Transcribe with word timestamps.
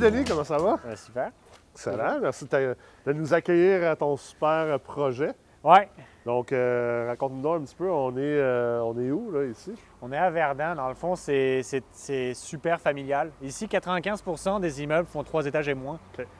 Denis, 0.00 0.24
comment 0.24 0.44
ça 0.44 0.56
va? 0.56 0.78
Euh, 0.86 0.96
super. 0.96 1.30
Excellent. 1.74 2.20
Merci 2.22 2.46
de, 2.46 3.12
nous 3.12 3.34
accueillir 3.34 3.90
à 3.90 3.96
ton 3.96 4.16
super 4.16 4.80
projet. 4.80 5.32
Ouais, 5.62 5.90
Donc, 6.24 6.52
euh, 6.52 7.04
raconte-nous 7.08 7.52
un 7.52 7.60
petit 7.60 7.74
peu, 7.74 7.90
on 7.90 8.12
est, 8.12 8.20
euh, 8.22 8.80
on 8.80 8.98
est 8.98 9.10
où, 9.10 9.30
là, 9.30 9.44
ici? 9.44 9.74
on 10.00 10.10
est 10.10 10.16
à 10.16 10.30
Verdun. 10.30 10.74
Dans 10.74 10.88
le 10.88 10.94
fond, 10.94 11.16
c'est 11.16 11.62
super 12.32 12.80
familial. 12.80 13.30
Ici, 13.42 13.66
95% 13.66 14.58
des 14.58 14.82
immeubles 14.82 15.06
font 15.06 15.22
trois 15.22 15.44
étages 15.44 15.68
et 15.68 15.74
moins. 15.74 15.98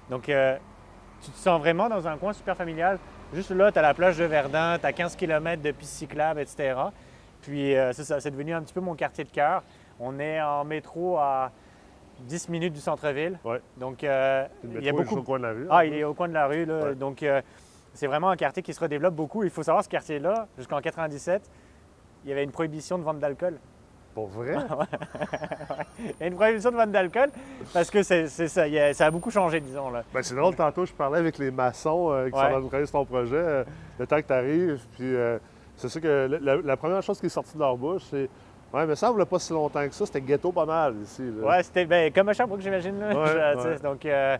Donc, 0.08 0.22
tu 0.22 1.30
te 1.30 1.36
sens 1.36 1.60
vraiment 1.60 1.90
dans 1.90 2.08
un 2.08 2.16
coin 2.16 2.32
super 2.32 2.56
familial. 2.56 2.98
Juste 3.34 3.50
là, 3.50 3.70
tu 3.70 3.78
as 3.78 3.82
la 3.82 3.92
plage 3.92 4.16
de 4.16 4.24
Verdun, 4.24 4.78
tu 4.78 4.86
as 4.86 4.92
15 4.94 5.16
km 5.16 5.60
de 5.60 5.70
pistes 5.72 5.92
cyclables, 5.92 6.40
etc. 6.40 6.76
Puis, 7.42 7.74
c'est 7.92 8.04
ça, 8.04 8.20
c'est 8.20 8.30
devenu 8.30 8.54
un 8.54 8.62
petit 8.62 8.72
peu 8.72 8.80
mon 8.80 8.94
quartier 8.94 9.24
de 9.24 9.30
cœur. 9.30 9.62
On 9.98 10.18
est 10.18 10.40
en 10.40 10.64
métro 10.64 11.18
à 11.18 11.52
10 12.20 12.48
minutes 12.48 12.72
du 12.74 12.80
centre-ville. 12.80 13.38
Ouais. 13.44 13.60
Donc, 13.76 14.04
euh, 14.04 14.46
Le 14.64 14.78
il 14.78 14.84
y 14.84 14.86
a 14.86 14.90
est 14.90 14.92
beaucoup 14.92 15.04
juste 15.04 15.18
au 15.18 15.22
coin 15.22 15.38
de 15.38 15.44
la 15.44 15.52
rue. 15.52 15.66
Ah, 15.70 15.84
il 15.84 15.94
est 15.94 16.04
au 16.04 16.14
coin 16.14 16.28
de 16.28 16.34
la 16.34 16.46
rue. 16.46 16.64
Là. 16.64 16.84
Ouais. 16.84 16.94
Donc, 16.94 17.22
euh, 17.22 17.40
c'est 17.94 18.06
vraiment 18.06 18.30
un 18.30 18.36
quartier 18.36 18.62
qui 18.62 18.72
se 18.72 18.80
redéveloppe 18.80 19.14
beaucoup. 19.14 19.42
Il 19.44 19.50
faut 19.50 19.62
savoir, 19.62 19.82
ce 19.84 19.88
quartier-là, 19.88 20.46
jusqu'en 20.56 20.80
97, 20.80 21.42
il 22.24 22.28
y 22.30 22.32
avait 22.32 22.44
une 22.44 22.50
prohibition 22.52 22.98
de 22.98 23.02
vente 23.04 23.18
d'alcool. 23.18 23.58
Pour 24.14 24.26
vrai? 24.26 24.56
Il 26.00 26.14
y 26.20 26.22
a 26.24 26.26
une 26.26 26.34
prohibition 26.34 26.70
de 26.72 26.76
vente 26.76 26.90
d'alcool 26.90 27.30
parce 27.72 27.90
que 27.90 28.02
c'est 28.02 28.26
ça. 28.26 28.66
il 28.66 28.76
a- 28.78 28.92
ça 28.92 29.06
a 29.06 29.10
beaucoup 29.10 29.30
changé, 29.30 29.60
disons. 29.60 29.90
Là. 29.90 30.02
Ben, 30.12 30.22
c'est 30.22 30.34
drôle, 30.34 30.56
tantôt, 30.56 30.84
je 30.84 30.92
parlais 30.92 31.18
avec 31.18 31.38
les 31.38 31.50
maçons 31.52 32.10
euh, 32.10 32.28
qui 32.28 32.34
Ouais. 32.34 32.40
sont 32.40 32.46
en 32.46 32.50
train 32.50 32.60
de 32.60 32.66
travailler 32.66 32.86
sur 32.86 32.98
ton 32.98 33.04
projet, 33.04 33.64
le 33.98 34.06
temps 34.06 34.16
que 34.16 34.26
tu 34.26 34.32
arrives, 34.32 34.80
puis 34.96 35.14
c'est 35.76 35.88
sûr 35.88 36.00
que 36.00 36.28
la 36.64 36.76
première 36.76 37.02
chose 37.02 37.20
qui 37.20 37.26
est 37.26 37.30
sortie 37.30 37.54
de 37.54 37.60
leur 37.60 37.76
bouche, 37.76 38.02
c'est 38.10 38.28
Ça 38.72 38.86
ne 38.86 38.94
semble 38.94 39.26
pas 39.26 39.38
si 39.38 39.52
longtemps 39.52 39.86
que 39.88 39.94
ça, 39.94 40.06
c'était 40.06 40.20
ghetto 40.20 40.52
pas 40.52 40.64
mal 40.66 40.94
ici. 41.02 41.22
Ouais, 41.42 41.62
c'était 41.62 41.84
ben, 41.86 42.12
comme 42.12 42.28
à 42.28 42.32
Sherbrooke, 42.32 42.60
j'imagine. 42.60 42.98
là. 43.00 43.08
Ouais. 43.56 43.78
Donc, 43.82 44.06
euh, 44.06 44.38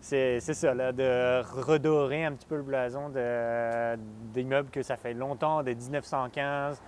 c'est 0.00 0.40
ça, 0.40 0.74
là, 0.74 0.92
de 0.92 1.42
redorer 1.64 2.24
un 2.24 2.32
petit 2.32 2.46
peu 2.46 2.56
le 2.56 2.62
blason 2.62 3.10
d'immeubles 4.32 4.70
que 4.70 4.82
ça 4.82 4.96
fait 4.96 5.14
longtemps, 5.14 5.62
de 5.62 5.72
1915. 5.72 6.80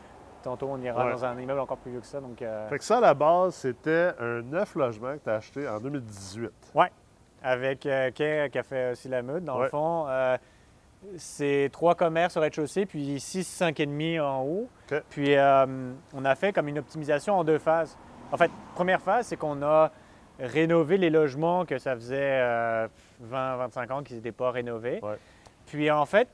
Tantôt, 0.43 0.69
on 0.71 0.81
ira 0.81 1.05
Ouais. 1.05 1.13
dans 1.13 1.25
un 1.25 1.39
immeuble 1.39 1.61
encore 1.61 1.77
plus 1.77 1.91
vieux 1.93 2.01
que 2.01 2.07
ça. 2.07 2.19
Donc, 2.21 2.41
euh, 2.41 2.67
Fait 2.69 2.79
que 2.79 2.85
ça, 2.85 2.97
à 2.97 3.01
la 3.01 3.15
base, 3.15 3.55
c'était 3.55 4.13
un 4.19 4.41
neuf 4.43 4.75
logements 4.75 5.13
que 5.19 5.25
tu 5.25 5.31
as 5.31 5.35
acheté 5.35 5.69
en 5.69 5.79
2018. 5.81 6.51
avec 7.43 7.87
euh, 7.87 8.11
Kay, 8.11 8.49
qui 8.51 8.59
a 8.59 8.63
fait 8.63 8.93
aussi 8.93 9.09
la 9.09 9.23
meute, 9.23 9.45
dans 9.45 9.61
le 9.61 9.69
fond. 9.69 10.07
Euh, 11.05 11.15
c'est 11.17 11.69
trois 11.73 11.95
commerces 11.95 12.37
au 12.37 12.41
rez-de-chaussée, 12.41 12.87
puis 12.87 13.20
six, 13.20 13.45
cinq 13.45 13.81
et 13.81 13.87
demi 13.87 14.19
en 14.19 14.43
haut. 14.43 14.69
Puis 15.11 15.37
euh, 15.37 15.93
on 16.15 16.25
a 16.25 16.34
fait 16.34 16.53
comme 16.53 16.69
une 16.69 16.79
optimisation 16.79 17.39
en 17.39 17.45
deux 17.45 17.59
phases. 17.59 17.97
En 18.33 18.37
fait, 18.37 18.51
première 18.75 19.01
phase, 19.01 19.27
c'est 19.27 19.37
qu'on 19.37 19.62
a 19.62 19.91
rénové 20.39 20.97
les 20.97 21.11
logements 21.11 21.65
que 21.65 21.78
ça 21.78 21.95
faisait 21.95 22.41
20-25 23.31 23.93
ans 23.93 24.03
qu'ils 24.03 24.17
n'étaient 24.17 24.33
pas 24.33 24.51
rénovés. 24.51 25.01
Ouais. 25.03 25.19
Puis 25.67 25.91
en 25.91 26.06
fait, 26.06 26.28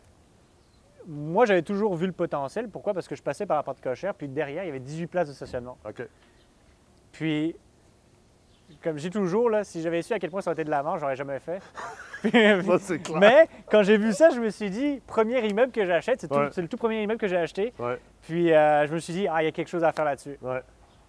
moi, 1.06 1.46
j'avais 1.46 1.62
toujours 1.62 1.94
vu 1.94 2.06
le 2.06 2.12
potentiel. 2.12 2.68
Pourquoi? 2.68 2.94
Parce 2.94 3.08
que 3.08 3.14
je 3.14 3.22
passais 3.22 3.46
par 3.46 3.56
la 3.56 3.62
porte 3.62 3.80
cochère, 3.80 4.14
puis 4.14 4.28
derrière, 4.28 4.64
il 4.64 4.66
y 4.66 4.70
avait 4.70 4.80
18 4.80 5.06
places 5.06 5.28
de 5.28 5.34
stationnement. 5.34 5.78
Puis, 7.12 7.54
comme 8.82 8.96
je 8.98 9.02
dis 9.02 9.10
toujours, 9.10 9.50
là, 9.50 9.64
si 9.64 9.82
j'avais 9.82 10.02
su 10.02 10.12
à 10.12 10.18
quel 10.18 10.30
point 10.30 10.40
ça 10.40 10.50
aurait 10.50 10.54
été 10.54 10.64
de 10.64 10.70
l'avant, 10.70 10.98
j'aurais 10.98 11.16
jamais 11.16 11.38
fait. 11.40 11.60
Puis- 12.22 12.78
Ça, 12.80 12.98
clair. 12.98 13.18
mais 13.18 13.48
quand 13.70 13.82
j'ai 13.82 13.96
vu 13.98 14.12
ça, 14.12 14.30
je 14.30 14.40
me 14.40 14.50
suis 14.50 14.70
dit, 14.70 15.00
premier 15.06 15.46
immeuble 15.46 15.72
que 15.72 15.84
j'achète, 15.84 16.20
c'est, 16.20 16.32
Ouais. 16.32 16.48
le 16.56 16.68
tout 16.68 16.76
premier 16.76 17.02
immeuble 17.02 17.20
que 17.20 17.28
j'ai 17.28 17.36
acheté. 17.36 17.72
Ouais, 17.78 18.00
Puis 18.22 18.52
euh, 18.52 18.86
je 18.86 18.92
me 18.94 18.98
suis 18.98 19.12
dit, 19.12 19.28
ah, 19.28 19.42
il 19.42 19.46
y 19.46 19.48
a 19.48 19.52
quelque 19.52 19.68
chose 19.68 19.84
à 19.84 19.92
faire 19.92 20.04
là-dessus. 20.04 20.36
ouais. 20.42 20.62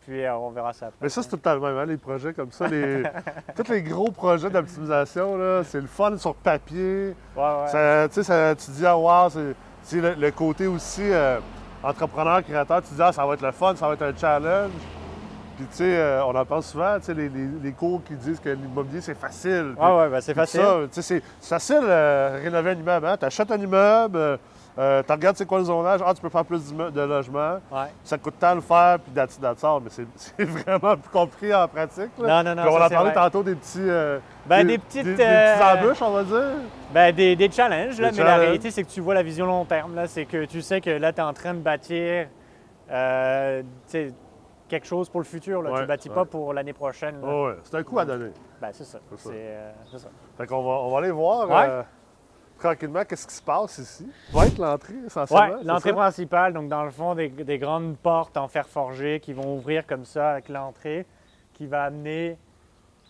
Puis 0.05 0.23
euh, 0.23 0.35
on 0.38 0.51
verra 0.51 0.72
ça 0.72 0.85
après. 0.88 0.97
Mais 1.01 1.09
ça, 1.09 1.22
c'est 1.22 1.28
tout 1.29 1.35
le 1.35 1.41
temps 1.41 1.53
le 1.56 1.59
même, 1.59 1.75
hein, 1.78 1.85
les 1.85 1.97
projets 1.97 2.31
comme 2.34 2.51
ça. 2.51 2.66
Les... 2.68 3.03
Tous 3.57 3.69
les 3.69 3.81
gros 3.81 4.09
projets 4.09 4.50
d'optimisation, 4.50 5.38
c'est 5.66 5.81
le 5.81 5.88
fun 5.88 6.16
sur 6.18 6.34
papier. 6.34 7.13
Ouais, 7.35 7.44
ouais. 7.44 7.68
Ça, 7.68 8.07
tu 8.09 8.24
ça- 8.24 8.56
dis, 8.56 8.85
ah, 8.85 8.97
wow, 8.97 9.29
c'est 9.84 10.00
le, 10.00 10.13
le 10.13 10.31
côté 10.31 10.66
aussi 10.66 11.01
euh, 11.03 11.39
entrepreneur, 11.84 12.41
créateur, 12.41 12.81
tu 12.84 12.94
dis, 12.94 13.01
ah, 13.01 13.12
ça 13.12 13.25
va 13.25 13.34
être 13.34 13.41
le 13.41 13.51
fun, 13.51 13.75
ça 13.75 13.85
va 13.88 13.95
être 13.95 14.01
un 14.03 14.16
challenge. 14.16 14.72
Puis, 15.57 15.66
tu 15.72 15.78
sais, 15.78 15.97
euh, 15.97 16.23
on 16.25 16.35
en 16.35 16.45
parle 16.45 16.62
souvent, 16.63 16.97
tu 17.00 17.06
sais, 17.06 17.13
les, 17.16 17.29
les- 17.29 17.47
les 17.63 17.72
cours 17.72 18.01
qui 18.03 18.13
disent 18.13 18.40
que 18.40 18.50
l'immobilier, 18.50 19.01
c'est 19.01 19.18
facile. 19.18 19.73
Puis- 19.75 19.85
Ouais, 19.85 19.97
ouais, 19.97 20.09
ben, 20.09 20.22
c'est 20.22 20.35
facile. 20.35 20.62
ça, 20.62 20.75
tu 20.94 21.01
sais, 21.01 21.22
c'est 21.40 21.50
facile 21.50 21.79
euh, 21.84 22.40
rénover 22.44 22.72
un 22.72 22.75
immeuble. 22.75 23.07
Hein? 23.07 23.18
Tu 23.18 23.25
achètes 23.25 23.50
un 23.51 23.57
immeuble, 23.57 24.18
euh, 24.18 24.38
euh, 24.78 25.01
tu 25.01 25.12
regardes 25.12 25.35
c'est 25.35 25.47
quoi 25.47 25.57
le 25.57 25.63
zonage, 25.63 26.00
ah, 26.06 26.13
tu 26.13 26.22
peux 26.22 26.29
faire 26.29 26.45
plus 26.45 26.72
de 26.72 27.01
logements. 27.01 27.56
Ouais. 27.72 27.88
Ça 28.03 28.19
coûte 28.19 28.35
tant 28.40 28.53
le 28.53 28.62
faire, 28.62 29.00
puis 29.00 29.12
that's 29.13 29.63
all. 29.63 29.81
Mais 29.84 29.90
c'est 30.16 30.44
vraiment 30.45 30.95
plus 30.95 31.09
compliqué 31.12 31.56
en 31.56 31.68
pratique. 31.68 32.12
là. 32.19 32.44
Non, 32.44 32.50
non, 32.51 32.56
non. 32.56 32.62
Puis 32.62 32.72
on 32.75 32.89
parlé 32.89 33.09
vrai. 33.09 33.13
tantôt 33.13 33.41
des 33.41 33.56
petits. 33.56 33.89
Ben, 34.45 34.68
des 34.68 34.78
petites, 34.78 35.03
Des, 35.06 35.16
des 35.16 35.24
petites 35.24 35.63
embûches, 35.84 36.01
on 36.03 36.12
va 36.12 36.24
dire. 36.24 36.51
Ben, 36.94 37.16
des, 37.16 37.35
des 37.35 37.50
challenges, 37.50 38.00
là, 38.00 38.12
mais 38.16 38.24
la 38.24 38.38
réalité, 38.38 38.69
c'est 38.69 38.84
que 38.84 38.89
tu 38.91 39.01
vois 39.01 39.16
la 39.16 39.24
vision 39.24 39.47
long 39.47 39.66
terme. 39.66 39.95
Là, 39.95 40.06
c'est 40.06 40.25
que 40.25 40.45
tu 40.45 40.62
sais 40.62 40.79
que 40.81 40.91
là, 40.91 41.12
tu 41.12 41.19
es 41.19 41.24
en 41.24 41.34
train 41.34 41.56
de 41.56 41.59
bâtir 41.62 42.28
euh, 42.91 43.63
quelque 44.67 44.88
chose 44.88 45.09
pour 45.09 45.19
le 45.19 45.25
futur. 45.25 45.61
Là. 45.61 45.72
tu 45.75 45.81
ne 45.81 45.85
bâtis 45.85 46.09
ouais. 46.09 46.16
pas 46.16 46.25
pour 46.25 46.53
l'année 46.53 46.73
prochaine. 46.73 47.17
Oh, 47.23 47.47
ouais, 47.47 47.55
c'est 47.63 47.75
un 47.75 47.83
coup 47.83 48.00
à 48.00 48.05
donner. 48.05 48.31
Ben, 48.61 48.69
c'est 48.72 48.83
ça. 48.83 49.00
C'est 49.11 49.19
ça. 49.19 49.29
Euh, 49.33 49.72
ça. 49.97 50.09
Fait 50.38 50.47
qu'on 50.47 50.63
va, 50.63 50.69
on 50.69 50.91
va 50.91 50.97
aller 51.00 51.11
voir 51.11 51.50
euh, 51.51 51.83
tranquillement 52.59 53.03
qu'est-ce 53.06 53.27
qui 53.27 53.33
se 53.33 53.41
passe 53.41 53.77
ici. 53.77 54.07
Ça 54.31 54.38
va 54.38 54.45
être 54.47 54.57
l'entrée, 54.57 54.95
essentiellement. 55.06 55.59
L'entrée 55.63 55.94
principale, 55.94 56.53
donc 56.53 56.69
dans 56.69 56.83
le 56.83 56.91
fond, 56.91 57.16
des, 57.16 57.29
des 57.29 57.57
grandes 57.57 57.97
portes 57.97 58.38
en 58.38 58.47
fer 58.47 58.67
forgé 58.67 59.19
qui 59.19 59.33
vont 59.33 59.56
ouvrir 59.56 59.85
comme 59.85 60.06
ça 60.06 60.31
avec 60.31 60.50
l'entrée, 60.50 61.06
qui 61.53 61.67
va 61.67 61.83
amener 61.83 62.38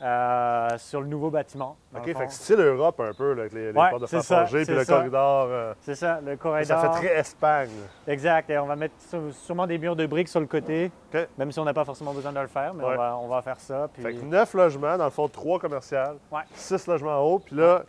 euh, 0.02 0.68
sur 0.78 1.02
le 1.02 1.08
nouveau 1.08 1.30
bâtiment. 1.30 1.75
OK, 1.96 2.06
fait 2.06 2.13
que 2.28 2.31
style 2.31 2.59
Europe 2.59 3.00
un 3.00 3.13
peu, 3.13 3.34
là, 3.34 3.41
avec 3.41 3.53
les, 3.53 3.72
les 3.72 3.80
Ouais, 3.80 3.90
portes 3.90 4.02
de 4.03 4.08
ça, 4.08 4.22
forgé, 4.22 4.63
puis 4.66 4.75
le 4.75 4.84
ça. 4.84 4.94
corridor. 4.96 5.47
euh, 5.50 5.74
C'est 5.81 5.96
ça, 5.96 6.19
le 6.24 6.31
ça 6.31 6.38
corridor. 6.38 6.81
fait 6.96 7.08
très 7.08 7.19
Espagne. 7.19 7.69
Exact, 8.08 8.50
et 8.50 8.58
on 8.59 8.66
va 8.68 8.75
mettre 8.75 8.94
sû- 9.00 9.31
sûrement 9.34 9.66
des 9.66 9.78
murs 9.78 9.96
de 9.96 10.06
briques 10.06 10.28
sur 10.28 10.40
le 10.40 10.46
côté, 10.46 10.91
même 11.38 11.52
si 11.52 11.59
on 11.59 11.66
n'a 11.66 11.74
pas 11.74 11.85
forcément 11.85 12.13
besoin 12.13 12.31
de 12.31 12.40
le 12.40 12.47
faire, 12.47 12.74
mais 12.74 12.84
Ouais. 12.84 12.94
on, 12.94 12.97
va, 12.97 13.18
on 13.24 13.28
va 13.28 13.41
faire 13.41 13.59
ça. 13.59 13.88
Puis... 13.91 14.03
Fait 14.03 14.13
que 14.13 14.24
neuf 14.25 14.53
logements, 14.53 14.97
dans 14.97 15.06
le 15.06 15.09
fond, 15.12 15.28
trois 15.28 15.58
commerciales, 15.59 16.18
Ouais. 16.31 16.41
six 16.53 16.85
logements 16.88 17.19
en 17.19 17.24
haut, 17.24 17.40
puis 17.40 17.56
là, 17.56 17.84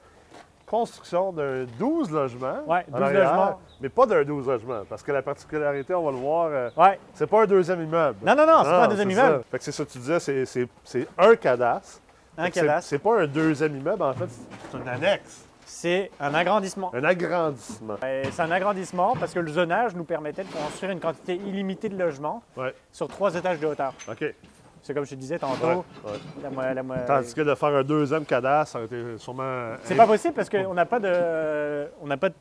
construction 0.69 1.33
d'un 1.33 1.65
12 1.79 2.11
logements. 2.11 2.59
En 2.67 2.81
12 2.89 3.03
arrière, 3.03 3.31
logements. 3.31 3.61
Mais 3.81 3.89
pas 3.89 4.07
d'un 4.07 4.25
12 4.25 4.47
logements, 4.47 4.83
parce 4.89 5.03
que 5.03 5.13
la 5.13 5.23
particularité, 5.23 5.95
on 5.95 6.05
va 6.05 6.11
le 6.11 6.17
voir, 6.17 6.49
euh, 6.51 6.71
Ouais. 6.77 6.99
c'est 7.15 7.27
pas 7.27 7.43
un 7.43 7.47
deuxième 7.47 7.83
immeuble. 7.83 8.19
Non, 8.25 8.35
non, 8.35 8.47
non, 8.47 8.59
c'est 8.65 8.71
pas 8.71 8.85
un 8.85 8.89
deuxième 8.89 9.11
immeuble. 9.11 9.39
ça. 9.39 9.45
Fait 9.51 9.59
que 9.59 9.65
c'est 9.65 9.73
ça 9.73 9.85
que 9.85 9.91
tu 9.91 9.99
disais, 9.99 10.21
c'est- 10.21 10.45
c'est 10.47 10.69
c'est 10.85 11.07
un 11.19 11.35
cadastre. 11.37 12.01
Un 12.37 12.51
cadastre. 12.51 12.89
C'est 12.91 12.99
pas 12.99 13.21
un 13.23 13.27
deuxième 13.27 13.77
immeuble, 13.77 14.03
en 14.03 14.13
fait, 14.15 14.29
c'est 14.71 14.77
un 14.79 14.87
annexe, 14.87 15.45
C'est 15.65 16.11
un 16.21 16.33
agrandissement. 16.35 16.91
un 16.95 17.05
agrandissement. 17.05 17.97
Et 18.07 18.23
C'est 18.31 18.43
un 18.43 18.51
agrandissement 18.51 19.15
parce 19.19 19.33
que 19.35 19.41
le 19.41 19.51
zonage 19.51 19.95
nous 19.95 20.05
permettait 20.05 20.45
de 20.45 20.51
construire 20.53 20.93
une 20.93 21.01
quantité 21.01 21.35
illimitée 21.35 21.89
de 21.89 21.99
logements 21.99 22.43
Ouais, 22.57 22.75
sur 22.93 23.09
trois 23.09 23.35
étages 23.35 23.59
de 23.61 23.67
hauteur. 23.67 23.93
OK. 24.09 24.25
C'est 24.83 24.95
comme 24.95 25.05
je 25.05 25.11
te 25.11 25.15
disais 25.17 25.39
tantôt. 25.39 25.67
ouais. 25.67 26.13
la 26.43 26.51
mo- 26.51 26.63
la 26.75 26.83
mo- 26.83 26.95
Tandis 27.07 27.35
que 27.35 27.41
de 27.43 27.55
faire 27.55 27.69
un 27.69 27.83
deuxième 27.83 28.25
cadastre, 28.25 28.73
ça 28.73 28.79
aurait 28.79 28.87
été 28.87 29.19
sûrement. 29.19 29.75
C'est 29.83 29.95
pas 29.97 30.07
possible 30.07 30.35
parce 30.35 30.49
qu'on 30.49 30.75
n'a 30.75 30.87
pas 30.87 31.01
de. 31.01 31.89
On 32.01 32.07
n'a 32.07 32.17
pas 32.17 32.29
de 32.31 32.35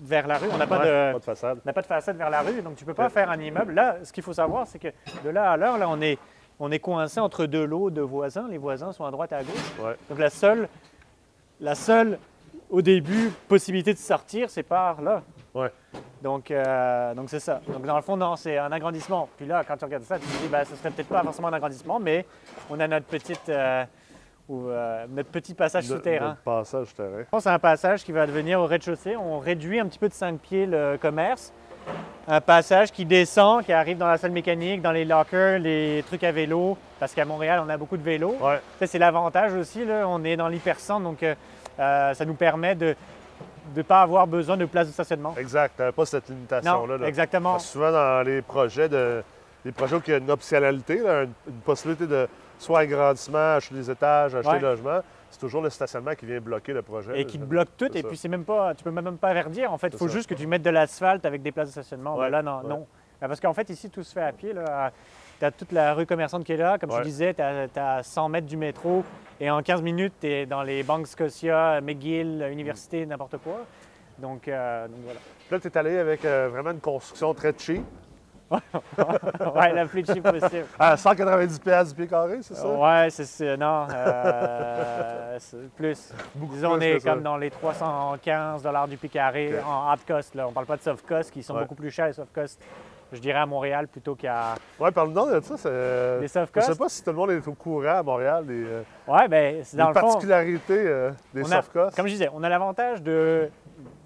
vers 0.00 0.26
la 0.26 0.38
rue, 0.38 0.48
on 0.52 0.56
n'a 0.58 0.66
pas, 0.66 0.78
Ouais, 0.80 0.86
de. 0.86 1.12
pas 1.12 1.18
de 1.20 1.24
façade. 1.24 1.58
on 1.64 1.68
n'a 1.68 1.72
pas 1.72 1.82
de 1.82 1.86
façade 1.86 2.16
vers 2.16 2.30
la 2.30 2.40
rue, 2.42 2.60
donc 2.62 2.74
tu 2.76 2.84
peux 2.84 2.94
pas 2.94 3.04
Ouais. 3.04 3.10
faire 3.10 3.30
un 3.30 3.38
immeuble. 3.38 3.74
Là, 3.74 3.96
ce 4.02 4.12
qu'il 4.12 4.24
faut 4.24 4.32
savoir, 4.32 4.66
c'est 4.66 4.80
que 4.80 4.88
de 5.24 5.30
là 5.30 5.52
à 5.52 5.56
l'heure, 5.56 5.78
là, 5.78 5.88
on 5.88 6.00
est, 6.00 6.18
on 6.58 6.70
est 6.72 6.80
coincé 6.80 7.20
entre 7.20 7.46
deux 7.46 7.64
lots 7.64 7.90
de 7.90 8.00
voisins. 8.00 8.48
Les 8.50 8.58
voisins 8.58 8.90
sont 8.92 9.04
à 9.04 9.10
droite 9.12 9.30
et 9.30 9.36
à 9.36 9.44
gauche. 9.44 9.72
Ouais. 9.80 9.94
Donc 10.10 10.18
la 10.18 10.30
seule, 10.30 10.68
la 11.60 11.74
seule, 11.76 12.18
au 12.74 12.82
début, 12.82 13.30
possibilité 13.48 13.92
de 13.92 13.98
sortir, 13.98 14.50
c'est 14.50 14.62
par 14.64 15.00
là. 15.00 15.22
Ouais. 15.54 15.70
Donc, 16.22 16.50
euh, 16.50 17.14
donc 17.14 17.30
c'est 17.30 17.38
ça. 17.40 17.60
Donc 17.68 17.84
dans 17.86 17.96
le 17.96 18.02
fond, 18.02 18.16
non, 18.16 18.34
c'est 18.36 18.58
un 18.58 18.72
agrandissement. 18.72 19.28
Puis 19.36 19.46
là, 19.46 19.62
quand 19.66 19.76
tu 19.76 19.84
regardes 19.84 20.02
ça, 20.04 20.18
tu 20.18 20.26
te 20.26 20.42
dis, 20.42 20.48
ben, 20.48 20.64
ce 20.64 20.74
serait 20.76 20.90
peut-être 20.90 21.08
pas 21.08 21.22
forcément 21.22 21.48
un 21.48 21.52
agrandissement, 21.52 22.00
mais 22.00 22.26
on 22.70 22.80
a 22.80 22.88
notre 22.88 23.06
petite, 23.06 23.48
euh, 23.48 23.84
ou, 24.48 24.68
euh, 24.68 25.06
notre 25.08 25.28
petit 25.30 25.54
passage 25.54 25.88
Le- 25.88 25.96
souterrain. 25.96 26.36
passage 26.44 26.88
souterrain. 26.88 27.24
C'est 27.38 27.48
un 27.48 27.58
passage 27.58 28.04
qui 28.04 28.12
va 28.12 28.26
devenir 28.26 28.60
au 28.60 28.66
rez-de-chaussée. 28.66 29.16
On 29.16 29.38
réduit 29.38 29.78
un 29.78 29.86
petit 29.86 29.98
peu 29.98 30.08
de 30.08 30.14
5 30.14 30.38
pieds 30.40 30.66
le 30.66 30.96
commerce. 31.00 31.52
Un 32.26 32.40
passage 32.40 32.90
qui 32.90 33.04
descend, 33.04 33.62
qui 33.62 33.72
arrive 33.72 33.98
dans 33.98 34.06
la 34.08 34.16
salle 34.16 34.30
mécanique, 34.32 34.80
dans 34.80 34.92
les 34.92 35.04
lockers, 35.04 35.58
les 35.58 36.02
trucs 36.06 36.24
à 36.24 36.32
vélo, 36.32 36.78
parce 36.98 37.12
qu'à 37.14 37.26
Montréal, 37.26 37.62
on 37.64 37.68
a 37.68 37.76
beaucoup 37.76 37.98
de 37.98 38.02
vélos. 38.02 38.34
Ouais, 38.40 38.60
Ça, 38.80 38.86
c'est 38.86 38.98
l'avantage 38.98 39.52
aussi. 39.54 39.84
Là. 39.84 40.08
On 40.08 40.24
est 40.24 40.36
dans 40.36 40.48
l'hypercentre, 40.48 41.02
donc 41.04 41.22
euh, 41.22 41.34
euh, 41.78 42.14
ça 42.14 42.24
nous 42.24 42.34
permet 42.34 42.74
de 42.74 42.94
ne 43.76 43.82
pas 43.82 44.02
avoir 44.02 44.26
besoin 44.26 44.56
de 44.56 44.64
place 44.66 44.86
de 44.88 44.92
stationnement. 44.92 45.34
exact. 45.38 45.76
T'avais 45.76 45.92
pas 45.92 46.06
cette 46.06 46.28
limitation-là. 46.28 46.98
là. 46.98 47.06
exactement. 47.06 47.52
Parce 47.52 47.64
que 47.66 47.70
souvent, 47.72 47.90
dans 47.92 48.22
les 48.24 48.42
projets, 48.42 48.88
de, 48.88 49.22
les 49.64 49.72
projets 49.72 49.96
où 49.96 50.02
il 50.06 50.10
y 50.10 50.14
a 50.14 50.18
une 50.18 50.30
optionnalité, 50.30 50.98
là, 50.98 51.22
une, 51.22 51.32
une 51.48 51.60
possibilité 51.64 52.06
de 52.06 52.28
soit 52.58 52.80
agrandissement, 52.80 53.56
acheter 53.56 53.74
des 53.74 53.90
étages, 53.90 54.34
acheter 54.34 54.48
Ouais. 54.48 54.58
des 54.58 54.64
logements, 54.66 55.00
c'est 55.30 55.40
toujours 55.40 55.62
le 55.62 55.70
stationnement 55.70 56.14
qui 56.14 56.26
vient 56.26 56.40
bloquer 56.40 56.72
le 56.72 56.82
projet. 56.82 57.20
Et 57.20 57.24
qui 57.24 57.38
te 57.38 57.44
bloque 57.44 57.70
tout, 57.76 57.90
et 57.96 58.02
ça. 58.02 58.08
puis 58.08 58.16
c'est 58.16 58.28
même 58.28 58.44
pas, 58.44 58.72
tu 58.74 58.84
peux 58.84 58.90
même 58.92 59.16
pas 59.18 59.32
verdir. 59.34 59.72
En 59.72 59.78
fait, 59.78 59.88
il 59.88 59.98
faut 59.98 60.06
ça. 60.06 60.14
juste 60.14 60.28
que 60.28 60.34
tu 60.34 60.46
mettes 60.46 60.62
de 60.62 60.70
l'asphalte 60.70 61.24
avec 61.26 61.42
des 61.42 61.50
places 61.50 61.68
de 61.68 61.72
stationnement. 61.72 62.14
Ouais, 62.16 62.26
Ben 62.26 62.30
là, 62.30 62.42
non, 62.42 62.58
ouais. 62.62 62.68
non. 62.68 62.86
Ben 63.20 63.26
Parce 63.28 63.40
qu'en 63.40 63.52
fait, 63.54 63.68
ici, 63.70 63.90
tout 63.90 64.02
se 64.04 64.12
fait 64.12 64.22
à 64.22 64.32
pied. 64.32 64.52
Tu 65.38 65.44
as 65.44 65.50
toute 65.50 65.72
la 65.72 65.94
rue 65.94 66.06
commerçante 66.06 66.44
qui 66.44 66.52
est 66.52 66.56
là. 66.56 66.78
Comme 66.78 66.90
Ouais. 66.90 66.98
je 66.98 67.02
disais, 67.04 67.34
tu 67.34 67.40
as, 67.42 68.02
100 68.04 68.28
mètres 68.28 68.46
du 68.46 68.56
métro 68.56 69.02
et 69.40 69.50
en 69.50 69.62
15 69.62 69.82
minutes, 69.82 70.14
tu 70.20 70.28
es 70.28 70.46
dans 70.46 70.62
les 70.62 70.82
banques 70.82 71.06
Scotia, 71.06 71.80
McGill, 71.80 72.46
université, 72.50 73.04
n'importe 73.06 73.38
quoi. 73.38 73.60
Donc, 74.18 74.46
euh, 74.46 74.86
donc 74.86 74.98
voilà. 75.04 75.20
Là, 75.50 75.58
tu 75.60 75.66
es 75.66 75.78
allé 75.78 75.98
avec 75.98 76.24
euh, 76.24 76.48
vraiment 76.50 76.70
une 76.70 76.80
construction 76.80 77.34
très 77.34 77.52
cheap. 77.58 77.82
ouais, 78.50 79.72
la 79.72 79.86
plus 79.86 80.04
cheap 80.06 80.22
possible. 80.22 80.66
À 80.78 80.96
190 80.96 81.58
pièces 81.58 81.88
du 81.88 81.94
pied 81.96 82.06
carré, 82.06 82.38
c'est 82.42 82.54
ça? 82.54 82.68
Ouais, 82.68 83.08
c'est 83.10 83.24
ça. 83.24 83.56
Non, 83.56 83.86
euh, 83.90 85.38
plus. 85.76 86.12
Beaucoup 86.34 86.54
Disons, 86.54 86.72
on 86.74 86.80
est 86.80 87.00
ça. 87.00 87.10
comme 87.10 87.22
dans 87.22 87.36
les 87.36 87.50
315 87.50 88.62
du 88.88 88.96
pied 88.96 89.08
carré 89.08 89.54
en 89.66 89.88
hard 89.88 90.00
cost. 90.06 90.34
Là. 90.36 90.46
On 90.46 90.52
parle 90.52 90.66
pas 90.66 90.76
de 90.76 90.82
soft 90.82 91.04
cost 91.06 91.32
qui 91.32 91.42
sont 91.42 91.54
Ouais. 91.54 91.62
beaucoup 91.62 91.74
plus 91.74 91.90
chers, 91.90 92.06
les 92.06 92.12
soft 92.12 92.32
cost. 92.32 92.62
Je 93.12 93.18
dirais 93.20 93.38
à 93.38 93.46
Montréal 93.46 93.86
plutôt 93.88 94.14
qu'à. 94.14 94.54
Ouais, 94.80 94.90
parle-nous 94.90 95.30
de 95.30 95.40
ça. 95.40 95.56
c'est- 95.56 96.20
Les 96.20 96.28
soft 96.28 96.52
Je 96.56 96.60
sais 96.60 96.66
cost? 96.68 96.78
pas 96.78 96.88
si 96.88 97.04
tout 97.04 97.10
le 97.10 97.16
monde 97.16 97.30
est 97.30 97.46
au 97.46 97.52
courant 97.54 97.96
à 97.98 98.02
Montréal 98.02 98.44
des, 98.46 98.64
euh, 98.64 98.82
Ouais, 99.06 99.28
ben, 99.28 99.62
c'est 99.62 99.76
des 99.76 99.82
dans 99.82 99.88
le 99.90 99.94
fond. 99.94 100.00
particularités 100.00 100.86
euh, 100.86 101.10
des 101.32 101.44
soft 101.44 101.72
costs. 101.72 101.96
Comme 101.96 102.06
je 102.06 102.12
disais, 102.12 102.28
on 102.32 102.42
a 102.42 102.48
l'avantage 102.48 103.02
de 103.02 103.48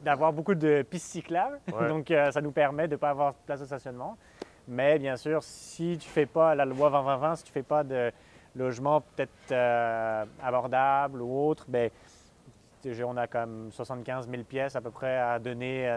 d'avoir 0.05 0.33
beaucoup 0.33 0.55
de 0.55 0.83
pistes 0.83 1.11
cyclables, 1.11 1.59
Ouais. 1.73 1.89
donc 1.89 2.11
euh, 2.11 2.31
ça 2.31 2.41
nous 2.41 2.53
permet 2.53 2.87
de 2.87 2.93
ne 2.93 2.97
pas 2.97 3.11
avoir 3.11 3.33
de 3.33 3.37
place 3.47 3.61
de 3.61 3.67
stationnement. 3.67 4.17
Mais 4.67 4.99
bien 4.99 5.17
sûr, 5.17 5.43
si 5.43 5.97
tu 5.99 6.09
fais 6.09 6.27
pas 6.27 6.55
la 6.55 6.65
loi 6.65 6.91
2020, 6.91 7.37
si 7.37 7.45
tu 7.45 7.53
fais 7.53 7.63
pas 7.63 7.83
de 7.83 8.13
logement 8.55 9.01
peut-être 9.01 9.31
euh, 9.53 10.25
abordable 10.43 11.23
ou 11.23 11.49
autre, 11.49 11.65
ben 11.69 11.91
tu- 11.91 11.97
on 13.05 13.17
a 13.17 13.27
comme 13.27 13.71
75 13.73 14.29
000 14.29 14.43
pièces 14.45 14.77
à 14.77 14.81
peu 14.81 14.91
près 14.91 15.17
à 15.19 15.39
donner 15.39 15.89
à, 15.89 15.97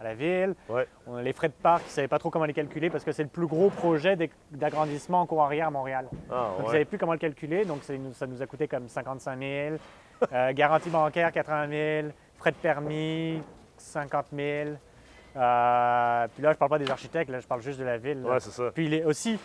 à 0.00 0.02
la 0.04 0.14
ville. 0.14 0.54
Ouais. 0.68 0.86
On 1.06 1.16
a 1.16 1.22
les 1.22 1.32
frais 1.32 1.48
de 1.48 1.54
parc, 1.54 1.82
ils 1.84 1.88
ne 1.88 1.90
savaient 1.92 2.08
pas 2.08 2.18
trop 2.18 2.30
comment 2.30 2.44
les 2.44 2.52
calculer 2.52 2.90
parce 2.90 3.04
que 3.04 3.12
c'est 3.12 3.22
le 3.22 3.28
plus 3.28 3.46
gros 3.46 3.70
projet 3.70 4.16
d'ag- 4.16 4.30
d'agrandissement 4.50 5.20
en 5.22 5.26
cour 5.26 5.42
arrière 5.42 5.68
à 5.68 5.70
Montréal. 5.70 6.06
Ah, 6.30 6.34
Donc, 6.34 6.54
ils 6.58 6.60
ne 6.62 6.66
ouais. 6.66 6.72
savaient 6.72 6.84
plus 6.84 6.98
comment 6.98 7.12
le 7.12 7.18
calculer, 7.18 7.64
donc 7.64 7.82
ça 7.84 8.26
nous 8.26 8.42
a 8.42 8.46
coûté 8.46 8.68
comme 8.68 8.88
55 8.88 9.38
000. 9.38 9.76
Euh, 10.32 10.52
garantie 10.52 10.90
bancaire, 10.90 11.30
80 11.32 11.68
000. 12.02 12.08
Frais 12.38 12.50
de 12.52 12.56
permis, 12.56 13.40
50 13.76 14.26
000. 14.32 14.70
Euh, 15.36 16.26
puis 16.34 16.42
là, 16.42 16.52
je 16.52 16.58
parle 16.58 16.70
pas 16.70 16.78
des 16.78 16.90
architectes, 16.90 17.30
là, 17.30 17.40
je 17.40 17.46
parle 17.46 17.60
juste 17.62 17.78
de 17.78 17.84
la 17.84 17.98
ville. 17.98 18.24
Ouais, 18.24 18.40
c'est 18.40 18.50
ça. 18.50 18.70
Puis 18.74 18.88
les- 18.88 19.04
aussi, 19.04 19.38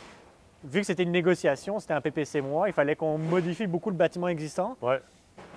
vu 0.63 0.79
que 0.79 0.85
c'était 0.85 1.03
une 1.03 1.11
négociation, 1.11 1.79
c'était 1.79 1.93
un 1.93 2.01
PPC 2.01 2.41
moi, 2.41 2.69
il 2.69 2.73
fallait 2.73 2.95
qu'on 2.95 3.17
modifie 3.17 3.67
beaucoup 3.67 3.89
le 3.89 3.95
bâtiment 3.95 4.27
existant 4.27 4.77
Ouais. 4.81 4.99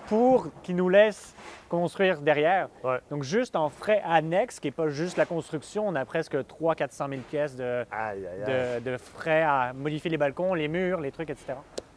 Pour 0.08 0.48
qu'il 0.62 0.76
nous 0.76 0.88
laisse 0.88 1.34
construire 1.68 2.20
derrière. 2.20 2.68
Ouais. 2.84 2.98
Donc 3.10 3.22
juste 3.24 3.56
en 3.56 3.68
frais 3.68 4.02
annexes, 4.06 4.60
qui 4.60 4.68
n'est 4.68 4.72
pas 4.72 4.88
juste 4.88 5.16
la 5.16 5.26
construction, 5.26 5.88
on 5.88 5.94
a 5.96 6.04
presque 6.04 6.34
300-400 6.36 7.08
000 7.10 7.20
pièces 7.28 7.56
de, 7.56 7.84
Aïe, 7.90 8.26
aïe, 8.26 8.26
aïe. 8.46 8.80
de, 8.82 8.90
de 8.92 8.96
frais 8.98 9.42
à 9.42 9.72
modifier 9.74 10.10
les 10.10 10.16
balcons, 10.16 10.54
les 10.54 10.68
murs, 10.68 11.00
les 11.00 11.10
trucs, 11.10 11.30
etc. 11.30 11.54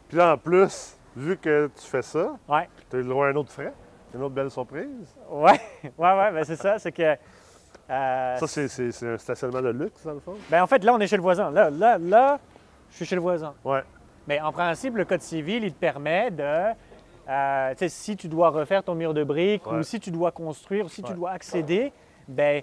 Puis 0.08 0.18
là, 0.18 0.34
en 0.34 0.38
plus, 0.38 0.98
vu 1.16 1.38
que 1.38 1.70
tu 1.80 1.86
fais 1.86 2.02
ça, 2.02 2.36
Ouais. 2.48 2.68
tu 2.90 2.96
as 2.96 3.00
le 3.00 3.06
droit 3.06 3.28
à 3.28 3.30
un 3.30 3.36
autre 3.36 3.52
frais, 3.52 3.74
une 4.16 4.24
autre 4.24 4.34
belle 4.34 4.50
surprise. 4.50 5.16
Ouais, 5.30 5.60
ouais, 5.84 5.92
ouais, 5.98 6.32
ben 6.32 6.44
c'est 6.44 6.56
ça, 6.56 6.80
c'est 6.80 6.92
que. 6.92 7.16
euh, 7.92 8.38
Ça, 8.38 8.48
c'est 8.48 9.06
un 9.06 9.18
stationnement 9.20 9.62
de 9.62 9.70
luxe, 9.70 10.04
dans 10.04 10.14
le 10.14 10.20
fond? 10.20 10.36
ben 10.50 10.64
en 10.64 10.68
fait, 10.68 10.84
là, 10.84 10.94
on 10.96 11.00
est 11.00 11.08
chez 11.08 11.16
le 11.18 11.22
voisin. 11.22 11.52
Là, 11.52 11.70
là, 11.70 12.00
là, 12.00 12.40
je 12.90 12.96
suis 12.96 13.06
chez 13.06 13.16
le 13.16 13.22
voisin. 13.22 13.54
Ouais. 13.64 13.84
Mais 14.28 14.42
en 14.42 14.52
principe, 14.52 14.96
le 14.96 15.06
Code 15.06 15.22
civil, 15.22 15.64
il 15.64 15.74
te 15.74 15.80
permet 15.80 16.32
de. 16.32 16.72
Euh, 17.30 17.74
si 17.88 18.18
tu 18.18 18.28
dois 18.28 18.50
refaire 18.50 18.84
ton 18.84 18.96
mur 18.96 19.14
de 19.14 19.24
briques 19.24 19.66
Ouais. 19.68 19.78
ou 19.80 19.84
si 19.84 20.00
tu 20.00 20.10
dois 20.12 20.32
construire, 20.32 20.86
ou 20.86 20.90
si 20.90 21.04
tu 21.04 21.14
dois 21.14 21.32
accéder, 21.32 21.92
ben 22.28 22.62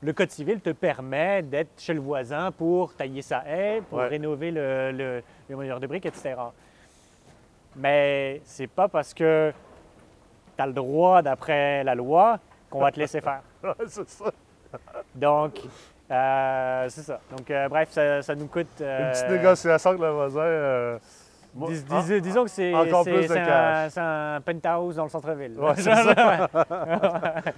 le 0.00 0.12
Code 0.12 0.30
civil 0.30 0.60
te 0.60 0.70
permet 0.70 1.42
d'être 1.42 1.70
chez 1.80 1.94
le 1.94 2.00
voisin 2.00 2.50
pour 2.52 2.94
tailler 2.94 3.22
sa 3.22 3.42
haie, 3.46 3.82
pour 3.88 3.98
rénover 4.00 4.50
le, 4.50 4.92
le, 4.92 5.22
le 5.48 5.56
mur 5.56 5.80
de 5.80 5.86
briques, 5.86 6.06
etc. 6.06 6.34
Mais 7.76 8.40
c'est 8.44 8.66
pas 8.66 8.88
parce 8.88 9.14
que 9.14 9.52
tu 10.56 10.62
as 10.62 10.66
le 10.66 10.72
droit, 10.72 11.22
d'après 11.22 11.84
la 11.84 11.94
loi, 11.94 12.38
qu'on 12.70 12.80
va 12.80 12.90
te 12.92 12.98
laisser 12.98 13.20
faire. 13.20 13.42
C'est 13.86 14.08
ça. 14.08 14.30
Donc, 15.14 15.60
euh, 16.10 16.86
c'est 16.90 17.02
ça. 17.02 17.20
Donc, 17.34 17.50
euh, 17.50 17.68
bref, 17.68 17.88
ça, 17.90 18.20
ça 18.22 18.34
nous 18.34 18.46
coûte. 18.46 18.66
Une 18.80 19.10
petite 19.12 19.30
négociation 19.30 19.90
avec 19.90 20.02
le 20.02 20.10
voisin. 20.10 20.98
Dis- 21.66 21.84
Ah, 21.90 22.02
dis- 22.06 22.20
disons 22.20 22.44
que 22.44 22.50
c'est 22.50 22.72
un, 22.72 24.34
un 24.36 24.40
penthouse 24.40 24.96
dans 24.96 25.04
le 25.04 25.08
centre-ville. 25.08 25.58
Ouais, 25.58 25.74
ça. 25.80 26.48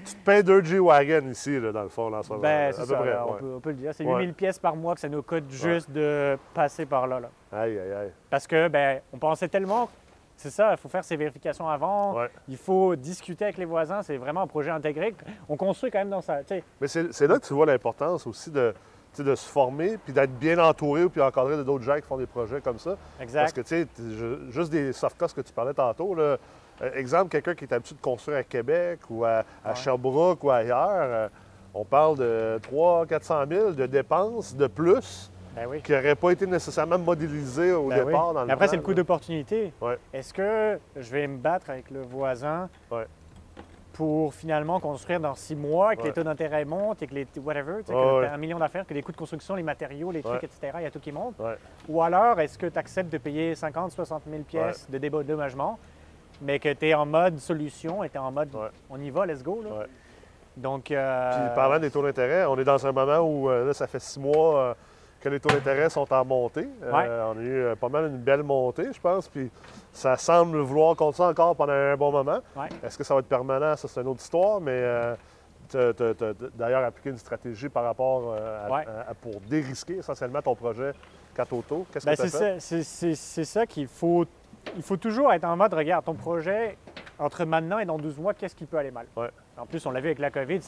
Tu 0.04 0.14
te 0.14 0.24
payes 0.24 0.42
deux 0.42 0.62
G-Wagon 0.62 1.28
ici, 1.30 1.60
là, 1.60 1.72
dans 1.72 1.82
le 1.82 1.88
fond, 1.88 2.08
là, 2.10 2.20
moment. 2.28 2.40
Ben, 2.40 2.68
à 2.68 2.72
c'est 2.72 2.82
peu 2.82 2.86
ça, 2.88 2.96
près, 2.96 3.10
là, 3.10 3.24
on, 3.26 3.32
ouais. 3.32 3.38
peut, 3.38 3.52
on 3.56 3.60
peut 3.60 3.70
le 3.70 3.76
dire. 3.76 3.92
C'est 3.94 4.04
Ouais. 4.04 4.12
8000 4.20 4.34
pièces 4.34 4.58
par 4.58 4.74
mois 4.76 4.94
que 4.94 5.00
ça 5.00 5.08
nous 5.08 5.22
coûte 5.22 5.50
juste 5.50 5.90
de 5.90 6.38
passer 6.54 6.86
par 6.86 7.06
là, 7.06 7.20
là. 7.20 7.28
Aïe, 7.52 7.78
aïe, 7.78 7.92
aïe. 7.92 8.12
Parce 8.28 8.46
que, 8.46 8.68
ben, 8.68 9.00
on 9.12 9.18
pensait 9.18 9.48
tellement. 9.48 9.88
C'est 10.36 10.50
ça, 10.50 10.70
il 10.72 10.78
faut 10.78 10.88
faire 10.88 11.04
ses 11.04 11.16
vérifications 11.16 11.68
avant, 11.68 12.16
il 12.48 12.56
faut 12.56 12.96
discuter 12.96 13.44
avec 13.44 13.58
les 13.58 13.66
voisins, 13.66 14.00
c'est 14.02 14.16
vraiment 14.16 14.40
un 14.40 14.46
projet 14.46 14.70
intégré. 14.70 15.14
On 15.50 15.56
construit 15.58 15.90
quand 15.90 15.98
même 15.98 16.08
dans 16.08 16.22
ça. 16.22 16.38
Mais 16.80 16.88
c'est 16.88 17.26
là 17.26 17.38
que 17.38 17.46
tu 17.46 17.52
vois 17.52 17.66
l'importance 17.66 18.26
aussi 18.26 18.50
de, 18.50 18.72
de 19.18 19.34
se 19.34 19.46
former 19.48 19.98
puis 19.98 20.12
d'être 20.12 20.32
bien 20.38 20.58
entouré 20.58 21.08
puis 21.08 21.20
encadré 21.20 21.56
de 21.56 21.62
d'autres 21.62 21.84
gens 21.84 21.96
qui 21.96 22.02
font 22.02 22.16
des 22.16 22.26
projets 22.26 22.60
comme 22.60 22.78
ça. 22.78 22.96
Parce 23.18 23.22
Exact. 23.22 23.56
que, 23.56 23.60
tu 23.62 23.68
sais, 23.68 23.86
juste 24.50 24.70
des 24.70 24.92
soft 24.92 25.18
costs 25.18 25.36
que 25.36 25.40
tu 25.42 25.52
parlais 25.52 25.74
tantôt, 25.74 26.14
là, 26.14 26.36
euh, 26.82 26.90
exemple, 26.94 27.28
quelqu'un 27.30 27.54
qui 27.54 27.64
est 27.64 27.72
habitué 27.74 27.96
de 27.96 28.00
construire 28.00 28.38
à 28.38 28.42
Québec 28.44 29.00
ou 29.10 29.24
à, 29.24 29.42
à 29.64 29.70
Ouais. 29.70 29.74
Sherbrooke 29.74 30.42
ou 30.44 30.50
ailleurs, 30.50 30.88
euh, 30.90 31.28
on 31.74 31.84
parle 31.84 32.16
de 32.18 32.58
300 32.62 33.06
400 33.06 33.44
000 33.50 33.70
de 33.72 33.86
dépenses 33.86 34.54
de 34.56 34.66
plus 34.66 35.30
Ben 35.54 35.66
oui. 35.68 35.82
qui 35.82 35.92
n'auraient 35.92 36.14
pas 36.14 36.30
été 36.30 36.46
nécessairement 36.46 36.98
modélisées 36.98 37.72
au 37.72 37.88
Ben 37.88 37.98
oui. 38.00 38.06
départ 38.06 38.32
dans 38.32 38.44
le 38.44 38.50
après, 38.50 38.68
c'est 38.68 38.76
le 38.76 38.82
coût 38.82 38.94
d'opportunité. 38.94 39.72
Ouais. 39.80 39.98
Est-ce 40.14 40.32
que 40.32 40.78
je 40.96 41.10
vais 41.10 41.26
me 41.26 41.36
battre 41.36 41.68
avec 41.68 41.90
le 41.90 42.00
voisin 42.02 42.68
Ouais. 42.90 43.06
Pour 44.00 44.32
finalement 44.32 44.80
construire 44.80 45.20
dans 45.20 45.34
six 45.34 45.54
mois, 45.54 45.94
que 45.94 46.00
Ouais. 46.00 46.06
les 46.06 46.14
taux 46.14 46.22
d'intérêt 46.22 46.64
montent 46.64 47.02
et 47.02 47.06
que 47.06 47.12
les 47.14 47.26
whatever, 47.36 47.80
tu 47.80 47.88
sais, 47.88 47.92
Ouais, 47.94 48.00
que 48.00 48.20
ouais. 48.20 48.26
t'as 48.28 48.32
un 48.32 48.38
million 48.38 48.58
d'affaires, 48.58 48.86
que 48.86 48.94
les 48.94 49.02
coûts 49.02 49.12
de 49.12 49.18
construction, 49.18 49.54
les 49.56 49.62
matériaux, 49.62 50.10
les 50.10 50.22
trucs, 50.22 50.40
Ouais. 50.40 50.48
etc., 50.48 50.72
il 50.78 50.84
y 50.84 50.86
a 50.86 50.90
tout 50.90 51.00
qui 51.00 51.12
monte. 51.12 51.34
Ou 51.86 52.00
alors, 52.00 52.40
est-ce 52.40 52.56
que 52.56 52.64
tu 52.64 52.78
acceptes 52.78 53.12
de 53.12 53.18
payer 53.18 53.54
50, 53.54 53.92
60 53.92 54.22
000 54.26 54.42
pièces 54.44 54.88
de 54.90 54.96
dédommagement, 54.96 55.78
mais 56.40 56.58
que 56.58 56.72
tu 56.72 56.86
es 56.88 56.94
en 56.94 57.04
mode 57.04 57.38
solution 57.40 58.02
et 58.02 58.08
tu 58.08 58.16
es 58.16 58.18
en 58.18 58.32
mode 58.32 58.48
on 58.88 58.98
y 58.98 59.10
va, 59.10 59.26
let's 59.26 59.42
go. 59.42 59.62
Là? 59.62 59.84
Donc, 60.56 60.90
euh, 60.90 61.30
Puis 61.48 61.54
parlant 61.54 61.78
des 61.78 61.90
taux 61.90 62.02
d'intérêt, 62.02 62.46
on 62.46 62.58
est 62.58 62.64
dans 62.64 62.86
un 62.86 62.92
moment 62.92 63.18
où 63.18 63.50
euh, 63.50 63.66
là, 63.66 63.74
ça 63.74 63.86
fait 63.86 64.00
six 64.00 64.18
mois 64.18 64.58
euh, 64.60 64.74
que 65.20 65.28
les 65.28 65.38
taux 65.40 65.50
d'intérêt 65.50 65.90
sont 65.90 66.10
en 66.12 66.24
montée. 66.24 66.68
Euh. 66.82 67.32
On 67.34 67.38
a 67.38 67.42
eu 67.42 67.52
euh, 67.62 67.76
pas 67.76 67.88
mal 67.88 68.06
une 68.06 68.18
belle 68.18 68.42
montée, 68.42 68.92
je 68.92 69.00
pense. 69.00 69.28
Puis 69.28 69.50
ça 69.92 70.16
semble 70.16 70.58
vouloir 70.60 70.96
continuer 70.96 71.28
encore 71.28 71.54
pendant 71.56 71.72
un 71.72 71.96
bon 71.96 72.10
moment. 72.10 72.38
Ouais. 72.56 72.68
Est-ce 72.82 72.96
que 72.96 73.04
ça 73.04 73.14
va 73.14 73.20
être 73.20 73.26
permanent? 73.28 73.76
Ça, 73.76 73.86
c'est 73.88 74.00
une 74.00 74.08
autre 74.08 74.22
histoire. 74.22 74.60
Mais 74.60 74.72
euh, 74.72 75.14
tu 75.68 75.76
as 75.78 75.92
d'ailleurs 76.54 76.84
appliqué 76.84 77.10
une 77.10 77.18
stratégie 77.18 77.68
par 77.68 77.84
rapport 77.84 78.32
euh, 78.34 78.66
à- 78.66 78.70
Ouais. 78.72 78.86
à- 78.86 79.10
à- 79.10 79.14
pour 79.14 79.40
dérisquer 79.42 79.98
essentiellement 79.98 80.40
ton 80.42 80.54
projet 80.54 80.92
4 81.34 81.52
auto. 81.52 81.86
Qu'est-ce 81.92 82.06
Ben, 82.06 82.16
que 82.16 82.22
tu 82.22 82.28
c'est 82.28 82.36
as 82.36 82.38
fait? 82.40 82.54
ça, 82.54 82.60
c'est- 82.60 82.82
c'est- 82.82 83.14
c'est 83.14 83.44
ça 83.44 83.66
qu'il 83.66 83.88
faut. 83.88 84.24
Il 84.76 84.82
faut 84.82 84.96
toujours 84.96 85.32
être 85.32 85.44
en 85.44 85.56
mode, 85.56 85.72
regarde, 85.72 86.04
ton 86.04 86.14
projet, 86.14 86.76
entre 87.18 87.44
maintenant 87.44 87.78
et 87.78 87.84
dans 87.86 87.96
12 87.98 88.18
mois, 88.18 88.34
qu'est-ce 88.34 88.54
qui 88.54 88.66
peut 88.66 88.76
aller 88.78 88.90
mal? 88.90 89.06
En 89.60 89.66
plus, 89.66 89.84
on 89.86 89.90
l'a 89.90 90.00
vu 90.00 90.06
avec 90.06 90.18
la 90.18 90.30
COVID, 90.30 90.60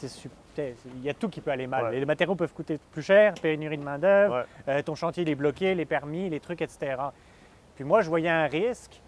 il 0.58 1.02
y 1.02 1.08
a 1.08 1.14
tout 1.14 1.28
qui 1.28 1.40
peut 1.40 1.50
aller 1.50 1.66
mal. 1.66 1.84
Ouais. 1.84 1.98
Les 2.00 2.04
matériaux 2.04 2.34
peuvent 2.34 2.52
coûter 2.52 2.78
plus 2.90 3.02
cher, 3.02 3.34
pénurie 3.40 3.78
de 3.78 3.82
main-d'œuvre, 3.82 4.34
Ouais. 4.40 4.44
euh, 4.74 4.82
ton 4.82 4.94
chantier 4.94 5.22
il 5.22 5.28
est 5.30 5.34
bloqué, 5.34 5.74
les 5.74 5.84
permis, 5.86 6.28
les 6.28 6.40
trucs, 6.40 6.60
etc. 6.62 6.96
Puis 7.74 7.84
moi, 7.84 8.02
je 8.02 8.08
voyais 8.08 8.28
un 8.28 8.46
risque 8.46 9.00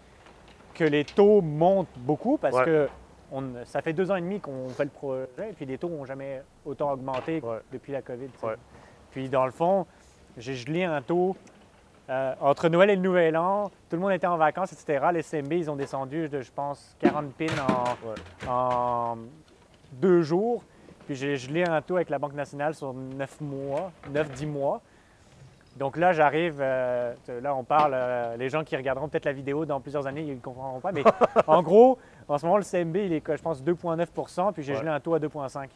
que 0.73 0.83
les 0.83 1.05
taux 1.05 1.41
montent 1.41 1.87
beaucoup 1.97 2.37
parce 2.37 2.55
Ouais. 2.57 2.65
que 2.65 2.89
on- 3.31 3.63
ça 3.65 3.81
fait 3.81 3.93
deux 3.93 4.11
ans 4.11 4.15
et 4.15 4.21
demi 4.21 4.39
qu'on 4.39 4.69
fait 4.69 4.83
le 4.85 4.89
projet 4.89 5.27
et 5.49 5.53
puis 5.53 5.65
les 5.65 5.77
taux 5.77 5.89
n'ont 5.89 6.05
jamais 6.05 6.41
autant 6.65 6.91
augmenté 6.91 7.41
depuis 7.71 7.91
la 7.93 8.01
COVID. 8.01 8.29
Puis 9.11 9.29
dans 9.29 9.45
le 9.45 9.51
fond, 9.51 9.85
j'ai 10.37 10.55
gelé 10.55 10.83
un 10.83 11.01
taux 11.01 11.35
euh, 12.07 12.35
entre 12.39 12.69
Noël 12.69 12.91
et 12.91 12.95
le 12.95 13.01
Nouvel 13.01 13.35
An. 13.35 13.69
Tout 13.89 13.95
le 13.95 13.99
monde 13.99 14.11
était 14.11 14.27
en 14.27 14.37
vacances, 14.37 14.71
etc. 14.73 15.07
Les 15.11 15.23
CMB, 15.23 15.53
ils 15.53 15.71
ont 15.71 15.75
descendu 15.75 16.29
de, 16.29 16.39
je 16.41 16.51
pense, 16.51 16.95
40 16.99 17.33
pins 17.33 17.45
en 18.47 19.17
deux 20.01 20.21
jours. 20.21 20.63
Puis 21.05 21.15
j'ai 21.15 21.35
gelé 21.37 21.63
un 21.63 21.81
taux 21.81 21.95
avec 21.97 22.09
la 22.09 22.17
Banque 22.19 22.33
nationale 22.33 22.73
sur 22.73 22.93
9 22.93 23.41
mois, 23.41 23.91
9-10 24.11 24.47
mois. 24.47 24.81
Donc 25.77 25.97
là, 25.97 26.13
j'arrive, 26.13 26.57
euh, 26.61 27.13
là 27.41 27.53
on 27.53 27.63
parle, 27.63 27.91
euh, 27.93 28.37
les 28.37 28.47
gens 28.49 28.63
qui 28.63 28.77
regarderont 28.77 29.09
peut-être 29.09 29.25
la 29.25 29.33
vidéo 29.33 29.65
dans 29.65 29.81
plusieurs 29.81 30.07
années, 30.07 30.21
ils 30.21 30.35
ne 30.35 30.39
comprendront 30.39 30.79
pas, 30.79 30.93
mais 30.93 31.03
en 31.47 31.61
gros, 31.61 31.99
en 32.29 32.37
ce 32.37 32.45
moment, 32.45 32.57
le 32.57 32.63
CMB, 32.63 32.95
il 32.95 33.13
est, 33.13 33.21
je 33.27 33.41
pense, 33.41 33.61
2,9% 33.61 34.53
puis 34.53 34.63
j'ai 34.63 34.71
Ouais. 34.73 34.79
gelé 34.79 34.89
un 34.89 34.99
taux 35.01 35.13
à 35.15 35.19
2,5 35.19 35.67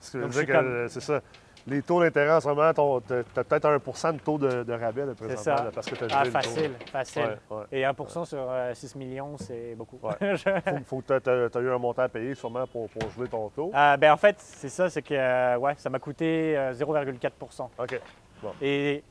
Ce 0.00 0.10
que 0.10 0.18
je 0.18 0.18
veux 0.18 0.22
Donc, 0.24 0.30
dire 0.32 0.32
je 0.32 0.38
suis 0.38 0.46
que 0.46 0.52
comme- 0.52 0.66
euh, 0.66 0.88
c'est 0.88 1.00
ça. 1.00 1.20
Les 1.68 1.82
taux 1.82 2.00
d'intérêt 2.00 2.32
en 2.36 2.40
ce 2.40 2.46
moment, 2.46 2.72
tu 2.72 3.12
as 3.12 3.44
peut-être 3.44 3.68
1% 3.68 4.12
de 4.12 4.18
taux 4.20 4.38
de, 4.38 4.62
de 4.62 4.72
rabais 4.72 5.04
là, 5.04 5.14
présentement, 5.14 5.42
ça. 5.42 5.64
là, 5.64 5.70
parce 5.74 5.88
que 5.88 5.96
tu 5.96 6.04
as 6.04 6.08
Ah, 6.12 6.24
le 6.24 6.30
taux. 6.32 6.38
facile, 6.38 6.70
facile. 6.92 7.38
Ouais, 7.50 7.56
ouais. 7.56 7.64
Et 7.72 7.82
1% 7.82 8.24
sur 8.24 8.38
euh, 8.48 8.72
6 8.72 8.94
millions, 8.94 9.36
c'est 9.36 9.74
beaucoup. 9.74 9.98
Ouais. 10.00 10.14
Je- 10.36 10.82
Faut, 10.84 11.00
que 11.00 11.18
tu 11.18 11.58
as, 11.58 11.60
eu 11.60 11.70
un 11.70 11.78
montant 11.78 12.02
à 12.02 12.08
payer 12.08 12.34
sûrement 12.36 12.66
pour, 12.68 12.88
pour 12.90 13.10
geler 13.10 13.28
ton 13.28 13.48
taux. 13.48 13.72
Euh, 13.74 13.96
ben, 13.96 14.12
en 14.12 14.16
fait, 14.16 14.36
c'est 14.38 14.68
ça, 14.68 14.88
c'est 14.88 15.02
que 15.02 15.14
euh, 15.14 15.56
ouais, 15.56 15.74
ça 15.76 15.90
m'a 15.90 15.98
coûté 15.98 16.56
euh, 16.56 16.72
0,4% 16.72 17.68
OK. 17.78 18.00
Et 18.62 19.02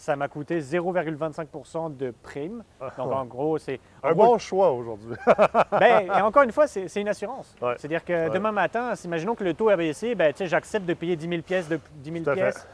ça 0.00 0.16
m'a 0.16 0.28
coûté 0.28 0.60
0,25% 0.60 1.94
de 1.94 2.12
prime. 2.22 2.62
Donc, 2.80 3.12
en 3.12 3.24
gros, 3.26 3.58
c'est. 3.58 3.78
Un 4.02 4.12
gros, 4.12 4.24
bon 4.32 4.38
choix 4.38 4.72
aujourd'hui. 4.72 5.14
ben, 5.78 6.06
et 6.06 6.20
encore 6.22 6.42
une 6.42 6.52
fois, 6.52 6.66
c'est 6.66 7.00
une 7.00 7.08
assurance. 7.08 7.54
Ouais. 7.60 7.74
C'est-à-dire 7.76 8.02
que 8.02 8.12
Ouais. 8.12 8.30
demain 8.30 8.50
matin, 8.50 8.94
imaginons 9.04 9.34
que 9.34 9.44
le 9.44 9.52
taux 9.52 9.68
a 9.68 9.76
baissé, 9.76 10.14
ben, 10.14 10.32
j'accepte 10.38 10.86
de 10.86 10.94
payer 10.94 11.16
10 11.16 11.28
000 11.28 11.42
pièces, 11.42 11.68
de, 11.68 11.78
10 11.96 12.12
000 12.12 12.24
Tout 12.24 12.30
à 12.30 12.34
fait. 12.34 12.40
pièces 12.40 12.66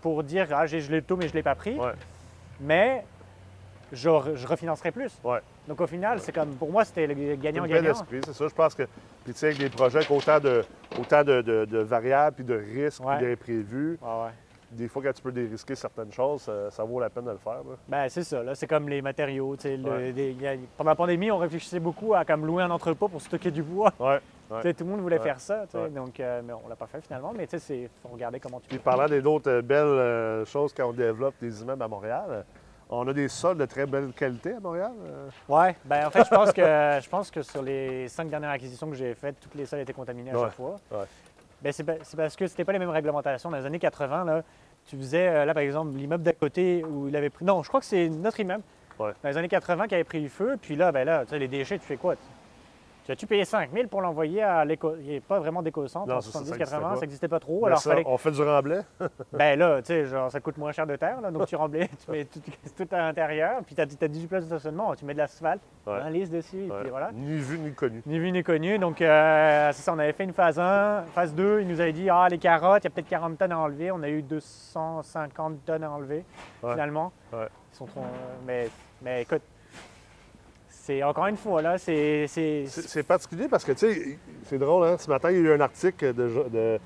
pour 0.00 0.22
dire 0.22 0.46
ah, 0.52 0.66
j'ai 0.66 0.80
gelé 0.80 0.96
le 0.96 1.02
taux, 1.02 1.16
mais 1.16 1.26
je 1.28 1.32
ne 1.32 1.36
l'ai 1.36 1.42
pas 1.42 1.54
pris. 1.54 1.76
Ouais. 1.78 1.92
Mais 2.58 3.04
je, 3.92 4.08
re- 4.08 4.34
je 4.34 4.46
refinancerai 4.46 4.92
plus. 4.92 5.12
Ouais. 5.22 5.40
Donc, 5.68 5.78
au 5.82 5.86
final, 5.86 6.20
c'est 6.20 6.32
comme 6.32 6.54
pour 6.54 6.72
moi, 6.72 6.86
c'était 6.86 7.06
le 7.06 7.34
gagnant-gagnant. 7.36 7.90
esprit, 7.90 8.20
c'est 8.24 8.32
ça. 8.34 8.48
Je 8.48 8.54
pense 8.54 8.74
que, 8.74 8.84
puis 9.24 9.34
tu 9.34 9.38
sais, 9.40 9.46
avec 9.48 9.58
des 9.58 9.68
projets 9.68 9.98
avec 9.98 10.10
autant 10.10 10.40
de, 10.40 10.64
autant 10.98 11.22
de, 11.22 11.42
de- 11.42 11.64
de 11.66 11.78
variables, 11.80 12.36
puis 12.36 12.44
de 12.44 12.54
risques, 12.54 13.04
Ouais. 13.04 13.18
puis 13.18 13.26
d'imprévus. 13.28 13.98
Des 14.72 14.88
fois, 14.88 15.02
quand 15.02 15.12
tu 15.12 15.22
peux 15.22 15.32
dérisquer 15.32 15.74
certaines 15.74 16.12
choses, 16.12 16.42
ça, 16.42 16.70
ça 16.70 16.84
vaut 16.84 17.00
la 17.00 17.10
peine 17.10 17.24
de 17.24 17.30
le 17.32 17.38
faire. 17.38 17.58
Ben, 17.88 18.08
c'est 18.08 18.22
ça, 18.22 18.42
là. 18.42 18.54
c'est 18.54 18.66
comme 18.66 18.88
les 18.88 19.02
matériaux. 19.02 19.56
le- 19.64 20.12
des- 20.12 20.36
a- 20.46 20.56
pendant 20.76 20.90
la 20.90 20.94
pandémie, 20.96 21.30
on 21.30 21.38
réfléchissait 21.38 21.80
beaucoup 21.80 22.14
à 22.14 22.24
comme 22.24 22.46
louer 22.46 22.62
un 22.62 22.70
entrepôt 22.70 23.08
pour 23.08 23.20
stocker 23.20 23.50
du 23.50 23.62
bois. 23.62 23.92
Ouais. 23.98 24.20
Tout 24.76 24.84
le 24.84 24.90
monde 24.90 25.00
voulait 25.00 25.18
Ouais. 25.18 25.22
faire 25.22 25.40
ça, 25.40 25.64
Ouais. 25.74 25.90
donc 25.90 26.18
euh, 26.18 26.42
mais 26.44 26.52
on 26.52 26.68
l'a 26.68 26.74
pas 26.76 26.86
fait 26.86 27.00
finalement. 27.00 27.32
Mais 27.36 27.46
tu 27.46 27.58
sais, 27.58 27.78
il 27.82 27.88
faut 28.02 28.08
regarder 28.08 28.40
comment 28.40 28.58
tu 28.60 28.68
Puis 28.68 28.78
parlant 28.78 29.06
des 29.06 29.24
autres 29.24 29.50
euh, 29.50 29.62
belles 29.62 29.84
euh, 29.86 30.44
choses 30.44 30.72
quand 30.74 30.88
on 30.88 30.92
développe 30.92 31.34
des 31.40 31.62
immeubles 31.62 31.82
à 31.82 31.88
Montréal, 31.88 32.44
on 32.92 33.06
a 33.06 33.12
des 33.12 33.28
sols 33.28 33.56
de 33.56 33.66
très 33.66 33.86
belle 33.86 34.12
qualité 34.12 34.54
à 34.54 34.58
Montréal. 34.58 34.90
euh? 35.06 35.28
Ouais, 35.48 35.76
ben 35.84 36.06
en 36.08 36.10
fait, 36.10 36.24
je 36.24 36.34
pense 36.34 36.50
que 36.52 36.60
je 37.00 37.08
pense 37.08 37.30
que 37.30 37.42
sur 37.42 37.62
les 37.62 38.08
cinq 38.08 38.28
dernières 38.28 38.50
acquisitions 38.50 38.88
que 38.90 38.96
j'ai 38.96 39.14
faites, 39.14 39.38
toutes 39.38 39.54
les 39.54 39.66
sols 39.66 39.78
étaient 39.80 39.92
contaminés 39.92 40.32
à 40.32 40.38
chaque 40.38 40.54
fois. 40.54 40.74
Ben, 41.62 41.72
c'est, 41.72 41.84
pa- 41.84 41.94
c'est 42.02 42.16
parce 42.16 42.36
que 42.36 42.46
c'était 42.46 42.64
pas 42.64 42.72
les 42.72 42.78
mêmes 42.78 42.88
réglementations. 42.90 43.50
Dans 43.50 43.58
les 43.58 43.66
années 43.66 43.78
80, 43.78 44.24
là, 44.24 44.42
tu 44.86 44.96
faisais, 44.96 45.28
euh, 45.28 45.44
là 45.44 45.52
par 45.54 45.62
exemple, 45.62 45.96
l'immeuble 45.96 46.22
d'à 46.22 46.32
côté 46.32 46.82
où 46.84 47.08
il 47.08 47.16
avait 47.16 47.30
pris. 47.30 47.44
Non, 47.44 47.62
je 47.62 47.68
crois 47.68 47.80
que 47.80 47.86
c'est 47.86 48.08
notre 48.08 48.40
immeuble. 48.40 48.62
Ouais. 48.98 49.12
Dans 49.22 49.28
les 49.28 49.36
années 49.36 49.48
80 49.48 49.86
qui 49.88 49.94
avait 49.94 50.04
pris 50.04 50.28
feu, 50.28 50.56
puis 50.60 50.76
là, 50.76 50.90
ben 50.92 51.04
là, 51.04 51.24
tu 51.24 51.30
sais, 51.30 51.38
les 51.38 51.48
déchets, 51.48 51.78
tu 51.78 51.84
fais 51.84 51.96
quoi? 51.96 52.14
As-tu 53.10 53.26
payé 53.26 53.44
5 53.44 53.70
000 53.72 53.88
pour 53.88 54.00
l'envoyer 54.00 54.42
à 54.42 54.64
l'éco. 54.64 54.94
Il 55.00 55.08
n'y 55.08 55.16
a 55.16 55.20
pas 55.20 55.38
vraiment 55.38 55.62
d'éco-centre 55.62 56.12
en 56.12 56.20
c'est 56.20 56.30
ça, 56.30 56.38
ça 56.44 56.44
70-80, 56.44 56.50
existait 56.54 56.80
pas. 56.80 56.94
ça 56.94 57.00
n'existait 57.00 57.28
pas 57.28 57.40
trop. 57.40 57.60
Mais 57.62 57.66
alors, 57.68 57.78
ça, 57.80 57.90
fallait... 57.90 58.02
on 58.06 58.16
fait 58.18 58.30
du 58.30 58.42
remblai. 58.42 58.80
Ben 59.32 59.58
là, 59.58 59.80
tu 59.82 59.86
sais, 59.86 60.04
genre, 60.06 60.30
ça 60.30 60.40
coûte 60.40 60.56
moins 60.58 60.72
cher 60.72 60.86
de 60.86 60.96
terre, 60.96 61.20
là, 61.20 61.30
donc 61.30 61.46
tu 61.46 61.56
remblais, 61.56 61.88
tu 62.04 62.10
mets 62.10 62.24
tout, 62.24 62.40
tout 62.76 62.88
à 62.94 62.98
l'intérieur, 62.98 63.60
puis 63.64 63.74
tu 63.74 63.80
as, 63.80 63.86
18 63.86 64.26
places 64.26 64.44
de 64.44 64.48
stationnement, 64.48 64.94
tu 64.94 65.04
mets 65.04 65.12
de 65.14 65.18
l'asphalte, 65.18 65.60
Ouais. 65.86 65.94
un 65.94 66.10
lisse 66.10 66.30
dessus, 66.30 66.68
Ouais. 66.70 66.80
puis 66.82 66.90
voilà. 66.90 67.10
Ni 67.12 67.38
vu 67.38 67.58
ni 67.58 67.72
connu. 67.72 68.02
Ni 68.06 68.18
vu 68.18 68.30
ni 68.32 68.42
connu. 68.42 68.78
Donc, 68.78 69.00
euh, 69.00 69.70
c'est 69.72 69.82
ça, 69.82 69.92
on 69.94 69.98
avait 69.98 70.12
fait 70.12 70.24
une 70.24 70.32
phase 70.32 70.58
1. 70.58 71.04
Phase 71.14 71.34
2, 71.34 71.60
il 71.62 71.68
nous 71.68 71.80
avait 71.80 71.92
dit 71.92 72.08
Ah, 72.10 72.28
les 72.30 72.38
carottes, 72.38 72.84
il 72.84 72.86
y 72.86 72.88
a 72.88 72.90
peut-être 72.90 73.08
40 73.08 73.38
tonnes 73.38 73.52
à 73.52 73.58
enlever. 73.58 73.90
On 73.90 74.02
a 74.02 74.08
eu 74.08 74.22
250 74.22 75.64
tonnes 75.64 75.84
à 75.84 75.90
enlever, 75.90 76.24
Ouais. 76.62 76.72
finalement. 76.72 77.12
Ouais. 77.32 77.46
Ils 77.72 77.76
sont 77.76 77.86
trop. 77.86 78.02
mais, 78.46 78.68
mais 79.02 79.22
écoute, 79.22 79.42
c'est 80.90 81.02
encore 81.04 81.26
une 81.26 81.36
fois, 81.36 81.62
là, 81.62 81.78
c'est. 81.78 82.26
c'est- 82.26 83.02
particulier 83.04 83.46
parce 83.48 83.64
que, 83.64 83.72
tu 83.72 83.78
sais, 83.78 84.18
c'est 84.46 84.58
drôle, 84.58 84.86
hein? 84.86 84.96
Ce 84.98 85.08
matin, 85.08 85.30
il 85.30 85.36
y 85.36 85.38
a 85.38 85.42
eu 85.42 85.52
un 85.52 85.60
article 85.60 86.12
de 86.12 86.28
jo- 86.28 86.48
de- 86.48 86.78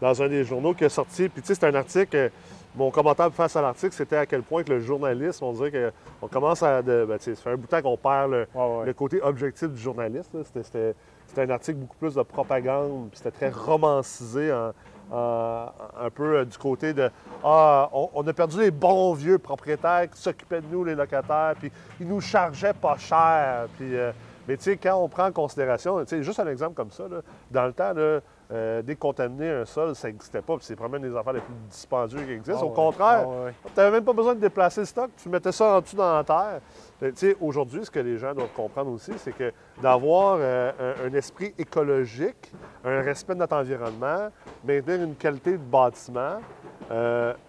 dans 0.00 0.22
un 0.22 0.28
des 0.28 0.44
journaux 0.44 0.72
qui 0.72 0.84
est 0.84 0.88
sorti. 0.88 1.28
Puis, 1.28 1.42
tu 1.42 1.48
sais, 1.48 1.54
c'est 1.54 1.66
un 1.66 1.74
article. 1.74 2.16
euh, 2.16 2.28
Mon 2.76 2.92
commentaire 2.92 3.32
face 3.34 3.56
à 3.56 3.62
l'article, 3.62 3.92
c'était 3.92 4.14
à 4.16 4.26
quel 4.26 4.42
point 4.42 4.62
que 4.62 4.70
le 4.70 4.78
journalisme, 4.78 5.44
on 5.44 5.52
dirait 5.52 5.72
qu'on 6.20 6.28
commence 6.28 6.62
à. 6.62 6.82
de- 6.82 7.04
ben, 7.04 7.18
tu 7.18 7.24
sais, 7.24 7.34
ça 7.34 7.42
fait 7.42 7.50
un 7.50 7.56
bout 7.56 7.62
de 7.64 7.66
temps 7.66 7.82
qu'on 7.82 7.96
perd 7.96 8.30
le, 8.30 8.46
Ouais, 8.54 8.78
ouais. 8.78 8.86
le 8.86 8.92
côté 8.94 9.20
objectif 9.20 9.68
du 9.70 9.80
journaliste. 9.82 10.30
C'était- 10.62 10.94
un 11.36 11.50
article 11.50 11.78
beaucoup 11.78 11.96
plus 11.96 12.14
de 12.14 12.22
propagande, 12.22 13.08
puis 13.10 13.18
c'était 13.18 13.32
très 13.32 13.50
romancisé 13.50 14.52
en- 14.52 14.72
en- 15.10 15.66
un 16.00 16.10
peu 16.10 16.38
euh, 16.38 16.44
du 16.44 16.56
côté 16.58 16.92
de 16.92 17.10
Ah, 17.42 17.88
on, 17.92 18.26
a 18.26 18.32
perdu 18.32 18.58
les 18.60 18.70
bons 18.70 19.14
vieux 19.14 19.38
propriétaires 19.38 20.10
qui 20.10 20.20
s'occupaient 20.20 20.60
de 20.60 20.66
nous, 20.70 20.84
les 20.84 20.94
locataires, 20.94 21.54
puis 21.58 21.72
ils 21.98 22.06
nous 22.06 22.20
chargeaient 22.20 22.74
pas 22.74 22.96
cher. 22.98 23.66
Euh, 23.80 24.12
mais 24.46 24.56
tu 24.56 24.64
sais, 24.64 24.76
quand 24.76 24.96
on 24.96 25.08
prend 25.08 25.26
en 25.26 25.32
considération, 25.32 25.98
tu 26.00 26.06
sais, 26.08 26.22
juste 26.22 26.38
un 26.40 26.46
exemple 26.48 26.74
comme 26.74 26.90
ça, 26.90 27.04
là, 27.08 27.20
dans 27.50 27.66
le 27.66 27.72
temps, 27.72 27.92
là, 27.94 28.20
euh, 28.52 28.82
décontaminer 28.82 29.48
un 29.50 29.64
sol, 29.64 29.94
ça 29.94 30.08
n'existait 30.08 30.42
pas, 30.42 30.56
c'est 30.60 30.74
probablement 30.74 31.08
des 31.12 31.16
affaires 31.16 31.32
les 31.34 31.40
plus 31.40 31.54
dispendieux 31.68 32.20
qui 32.22 32.32
existent. 32.32 32.60
Ah, 32.62 32.66
Au 32.66 32.70
contraire, 32.70 33.24
Ah, 33.24 33.44
ouais, 33.44 33.52
tu 33.64 33.70
n'avais 33.78 33.90
même 33.92 34.04
pas 34.04 34.12
besoin 34.12 34.34
de 34.34 34.40
déplacer 34.40 34.80
le 34.80 34.86
stock, 34.86 35.10
tu 35.22 35.28
mettais 35.28 35.52
ça 35.52 35.76
en 35.76 35.80
dessous 35.80 35.96
dans 35.96 36.16
la 36.16 36.24
terre. 36.24 36.60
Euh, 37.02 37.12
Aujourd'hui, 37.40 37.84
ce 37.84 37.90
que 37.90 38.00
les 38.00 38.18
gens 38.18 38.34
doivent 38.34 38.52
comprendre 38.54 38.90
aussi, 38.90 39.12
c'est 39.18 39.32
que 39.32 39.52
d'avoir 39.80 40.36
euh, 40.40 40.72
un, 41.04 41.08
un 41.08 41.14
esprit 41.14 41.54
écologique, 41.58 42.52
un 42.84 43.00
respect 43.02 43.34
de 43.34 43.38
notre 43.38 43.56
environnement, 43.56 44.28
maintenir 44.64 45.02
une 45.02 45.14
qualité 45.14 45.52
de 45.52 45.56
bâtiment, 45.58 46.40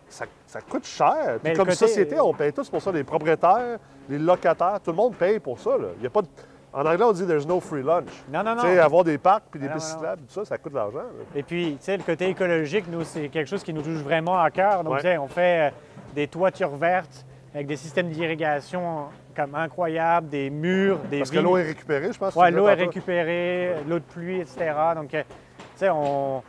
ça, 0.07 0.25
ça 0.45 0.61
coûte 0.61 0.85
cher. 0.85 1.39
Puis 1.43 1.53
comme 1.53 1.65
côté- 1.65 1.77
société, 1.77 2.19
on 2.19 2.33
paye 2.33 2.53
tous 2.53 2.69
pour 2.69 2.81
ça. 2.81 2.91
Les 2.91 3.03
propriétaires, 3.03 3.79
les 4.09 4.19
locataires, 4.19 4.79
tout 4.83 4.91
le 4.91 4.97
monde 4.97 5.15
paye 5.15 5.39
pour 5.39 5.59
ça. 5.59 5.71
Il 5.97 6.03
y 6.03 6.07
a 6.07 6.09
pas 6.09 6.21
de- 6.21 6.27
En 6.73 6.85
anglais, 6.85 7.03
on 7.03 7.11
dit 7.11 7.25
there's 7.25 7.45
no 7.45 7.59
free 7.59 7.83
lunch. 7.83 8.07
Non, 8.31 8.43
non, 8.43 8.55
non. 8.55 8.61
Tu 8.61 8.67
sais, 8.69 8.79
avoir 8.79 9.03
des 9.03 9.17
parcs 9.17 9.43
puis 9.51 9.59
des 9.59 9.67
non, 9.67 9.73
pistes 9.73 9.89
non. 9.89 9.95
cyclables, 9.97 10.21
tout 10.23 10.33
ça, 10.33 10.45
ça 10.45 10.57
coûte 10.57 10.71
de 10.71 10.77
l'argent. 10.77 10.99
Et 11.35 11.43
puis, 11.43 11.71
tu 11.77 11.83
sais, 11.83 11.97
le 11.97 12.03
côté 12.03 12.29
écologique, 12.29 12.85
nous, 12.89 13.03
c'est 13.03 13.27
quelque 13.27 13.49
chose 13.49 13.63
qui 13.63 13.73
nous 13.73 13.81
touche 13.81 13.99
vraiment 14.01 14.39
à 14.41 14.49
cœur. 14.51 14.83
Donc, 14.83 14.93
Ouais. 14.93 14.99
tu 15.01 15.07
sais, 15.07 15.17
on 15.17 15.27
fait 15.27 15.67
euh, 15.67 15.75
des 16.15 16.27
toitures 16.27 16.75
vertes 16.77 17.25
avec 17.53 17.67
des 17.67 17.75
systèmes 17.75 18.09
d'irrigation 18.09 19.05
comme 19.35 19.55
incroyables, 19.55 20.29
des 20.29 20.49
murs, 20.49 20.99
des 21.09 21.19
Parce 21.19 21.31
que 21.31 21.39
l'eau 21.39 21.57
est 21.57 21.63
récupérée, 21.63 22.11
je 22.13 22.17
pense. 22.17 22.33
tu 22.33 22.51
l'eau 22.53 22.67
est 22.69 22.73
récupérée, 22.73 23.75
l'eau 23.87 23.99
de 23.99 24.03
pluie, 24.03 24.39
etc. 24.39 24.71
Donc, 24.95 25.13
euh, 25.13 25.23
tu 25.57 25.63
sais, 25.75 25.89
on. 25.89 26.41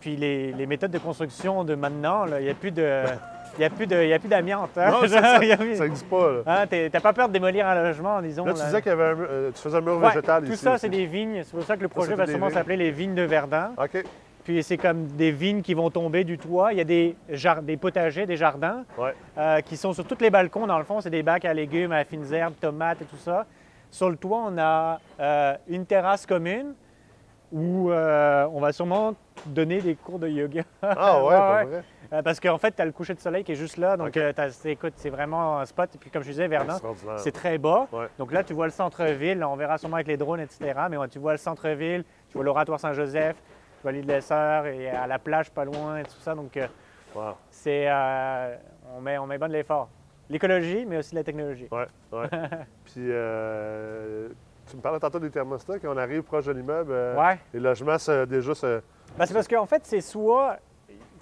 Puis 0.00 0.16
les, 0.16 0.52
les 0.52 0.66
méthodes 0.66 0.90
de 0.90 0.98
construction 0.98 1.62
de 1.64 1.74
maintenant, 1.74 2.24
il 2.38 2.44
n'y 2.44 2.50
a 2.50 2.54
plus 2.54 2.70
de. 2.70 3.02
Il 3.56 3.60
n'y 3.60 3.64
a 3.64 4.18
plus 4.18 4.28
d'amiante. 4.28 4.70
hein. 4.76 4.90
Non, 4.90 5.00
ça. 5.08 5.22
Ça 5.22 5.38
n'existe 5.38 6.08
pas. 6.08 6.66
t'es- 6.66 6.90
T'as 6.90 7.00
pas 7.00 7.12
peur 7.12 7.28
de 7.28 7.32
démolir 7.32 7.66
un 7.66 7.74
logement, 7.82 8.20
disons. 8.22 8.44
Là, 8.44 8.52
tu 8.52 8.58
là? 8.60 8.64
disais 8.66 8.82
qu'il 8.82 8.90
y 8.90 8.92
avait 8.92 9.04
un 9.04 9.18
euh, 9.20 9.50
tu 9.54 9.60
faisais 9.60 9.76
un 9.76 9.80
mur 9.80 9.98
Ouais, 9.98 10.08
végétal 10.08 10.44
Tout 10.44 10.52
ici. 10.52 10.62
ça, 10.64 10.72
aussi. 10.72 10.80
c'est 10.82 10.88
des 10.88 11.06
vignes. 11.06 11.42
C'est 11.44 11.50
pour 11.56 11.64
ça 11.64 11.76
que 11.76 11.82
le 11.82 11.88
projet 11.88 12.14
va 12.14 12.26
sûrement 12.26 12.50
s'appeler 12.50 12.76
les 12.76 12.90
vignes 12.90 13.14
de 13.14 13.22
Verdun. 13.22 13.72
OK. 13.76 14.04
Puis 14.44 14.62
c'est 14.62 14.78
comme 14.78 15.06
des 15.08 15.30
vignes 15.30 15.60
qui 15.60 15.74
vont 15.74 15.90
tomber 15.90 16.24
du 16.24 16.38
toit. 16.38 16.72
Il 16.72 16.78
y 16.78 16.80
a 16.80 16.84
des, 16.84 17.16
des 17.62 17.76
potagers, 17.76 18.24
des 18.24 18.36
jardins 18.36 18.84
Ouais. 18.96 19.12
euh, 19.36 19.60
qui 19.60 19.76
sont 19.76 19.92
sur 19.92 20.06
tous 20.06 20.18
les 20.22 20.30
balcons. 20.30 20.66
Dans 20.66 20.78
le 20.78 20.84
fond, 20.84 21.00
c'est 21.00 21.10
des 21.10 21.22
bacs 21.22 21.44
à 21.44 21.52
légumes, 21.52 21.92
à 21.92 22.04
fines 22.04 22.32
herbes, 22.32 22.54
tomates 22.60 23.02
et 23.02 23.04
tout 23.04 23.16
ça. 23.18 23.44
Sur 23.90 24.08
le 24.08 24.16
toit, 24.16 24.44
on 24.46 24.56
a 24.58 25.00
euh, 25.20 25.54
une 25.68 25.84
terrasse 25.84 26.24
commune 26.26 26.74
où 27.52 27.90
on 27.90 28.60
va 28.60 28.72
sûrement 28.72 29.14
donner 29.46 29.80
des 29.80 29.94
cours 29.94 30.18
de 30.18 30.28
yoga. 30.28 30.62
Ah 30.82 31.22
ouais, 31.22 31.24
Ouais, 31.28 31.36
pas 31.36 31.56
ouais. 31.56 31.64
vrai. 31.64 31.82
Euh, 32.12 32.22
Parce 32.22 32.40
qu'en 32.40 32.56
fait, 32.58 32.72
tu 32.74 32.80
as 32.80 32.84
le 32.86 32.92
coucher 32.92 33.14
de 33.14 33.20
soleil 33.20 33.44
qui 33.44 33.52
est 33.52 33.56
juste 33.56 33.76
là. 33.76 33.96
Donc, 33.96 34.08
Ok. 34.08 34.16
euh, 34.16 34.32
écoute, 34.64 34.94
c'est 34.96 35.10
vraiment 35.10 35.58
un 35.58 35.66
spot. 35.66 35.94
Et 35.94 35.98
puis, 35.98 36.10
comme 36.10 36.22
je 36.22 36.30
disais, 36.30 36.48
Verdun, 36.48 36.78
c'est 37.18 37.32
très 37.32 37.58
bas. 37.58 37.86
Ouais. 37.92 38.06
Donc 38.18 38.32
là, 38.32 38.42
tu 38.42 38.54
vois 38.54 38.66
le 38.66 38.72
centre-ville. 38.72 39.44
On 39.44 39.56
verra 39.56 39.76
sûrement 39.78 39.96
avec 39.96 40.06
les 40.06 40.16
drones, 40.16 40.40
etc. 40.40 40.72
Mais 40.90 40.96
ouais, 40.96 41.08
tu 41.08 41.18
vois 41.18 41.32
le 41.32 41.38
centre-ville, 41.38 42.04
tu 42.28 42.34
vois 42.34 42.44
l'oratoire 42.44 42.80
Saint-Joseph, 42.80 43.36
tu 43.36 43.82
vois 43.82 43.92
l'île 43.92 44.06
de 44.06 44.12
l'Esseur 44.12 44.66
et 44.66 44.88
à 44.88 45.06
la 45.06 45.18
plage 45.18 45.50
pas 45.50 45.64
loin 45.66 45.98
et 45.98 46.04
tout 46.04 46.18
ça. 46.20 46.34
Donc, 46.34 46.56
euh, 46.56 46.66
Wow. 47.14 47.34
c'est, 47.50 47.86
euh, 47.88 48.56
on, 48.96 49.00
met, 49.00 49.18
on 49.18 49.26
met 49.26 49.38
bien 49.38 49.48
de 49.48 49.52
l'effort. 49.52 49.88
L'écologie, 50.30 50.84
mais 50.86 50.98
aussi 50.98 51.14
la 51.14 51.24
technologie. 51.24 51.68
Ouais, 51.70 51.86
ouais. 52.12 52.26
Puis, 52.84 53.06
euh, 53.08 54.28
tu 54.70 54.76
me 54.76 54.82
parlais 54.82 54.98
tantôt 55.00 55.18
des 55.18 55.30
thermostats, 55.30 55.78
quand 55.78 55.88
on 55.92 55.96
arrive 55.96 56.22
proche 56.22 56.44
de 56.46 56.52
l'immeuble, 56.52 56.92
Ouais. 57.18 57.38
les 57.54 57.60
logements, 57.60 57.98
se- 57.98 58.24
déjà, 58.26 58.54
se... 58.54 58.80
Ben, 59.18 59.24
c'est 59.24 59.32
parce 59.34 59.48
qu'en 59.48 59.64
fait, 59.64 59.86
c'est 59.86 60.02
soit, 60.02 60.58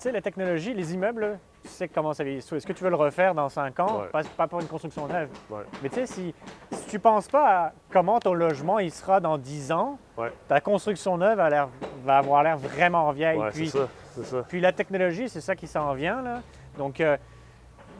sais, 0.03 0.12
la 0.12 0.21
technologie, 0.21 0.75
les 0.75 0.95
immeubles, 0.95 1.38
tu 1.62 1.69
sais 1.69 1.88
comment 1.88 2.12
ça 2.12 2.23
vieillit. 2.25 2.38
Est-ce 2.38 2.67
que 2.67 2.73
tu 2.73 2.85
veux 2.85 2.91
le 2.91 2.97
refaire 2.97 3.35
dans 3.35 3.49
5 3.49 3.79
ans? 3.81 4.00
Ouais. 4.03 4.09
Pas, 4.12 4.23
pas 4.37 4.47
pour 4.47 4.61
une 4.61 4.67
construction 4.67 5.07
neuve. 5.07 5.29
Ouais. 5.50 5.62
Mais 5.83 5.88
tu 5.88 5.97
sais, 5.97 6.07
si, 6.07 6.35
si 6.71 6.87
tu 6.88 6.99
penses 6.99 7.29
pas 7.29 7.49
à 7.67 7.73
comment 7.91 8.19
ton 8.21 8.35
logement 8.35 8.79
il 8.79 8.91
sera 8.93 9.21
dans 9.21 9.38
10 9.38 9.73
ans, 9.73 9.99
Ouais. 10.17 10.33
ta 10.49 10.61
construction 10.61 11.17
neuve 11.19 11.38
a 11.41 11.69
va 12.05 12.19
avoir 12.19 12.43
l'air 12.43 12.57
vraiment 12.57 13.11
vieille. 13.12 13.41
Puis, 13.53 13.69
ça, 13.69 13.88
c'est 14.15 14.25
ça. 14.25 14.45
puis 14.49 14.61
la 14.61 14.73
technologie, 14.73 15.29
c'est 15.29 15.41
ça 15.41 15.55
qui 15.57 15.67
s'en 15.67 15.93
vient. 15.95 16.23
Là. 16.23 16.41
Donc, 16.79 17.00
euh, 17.00 17.17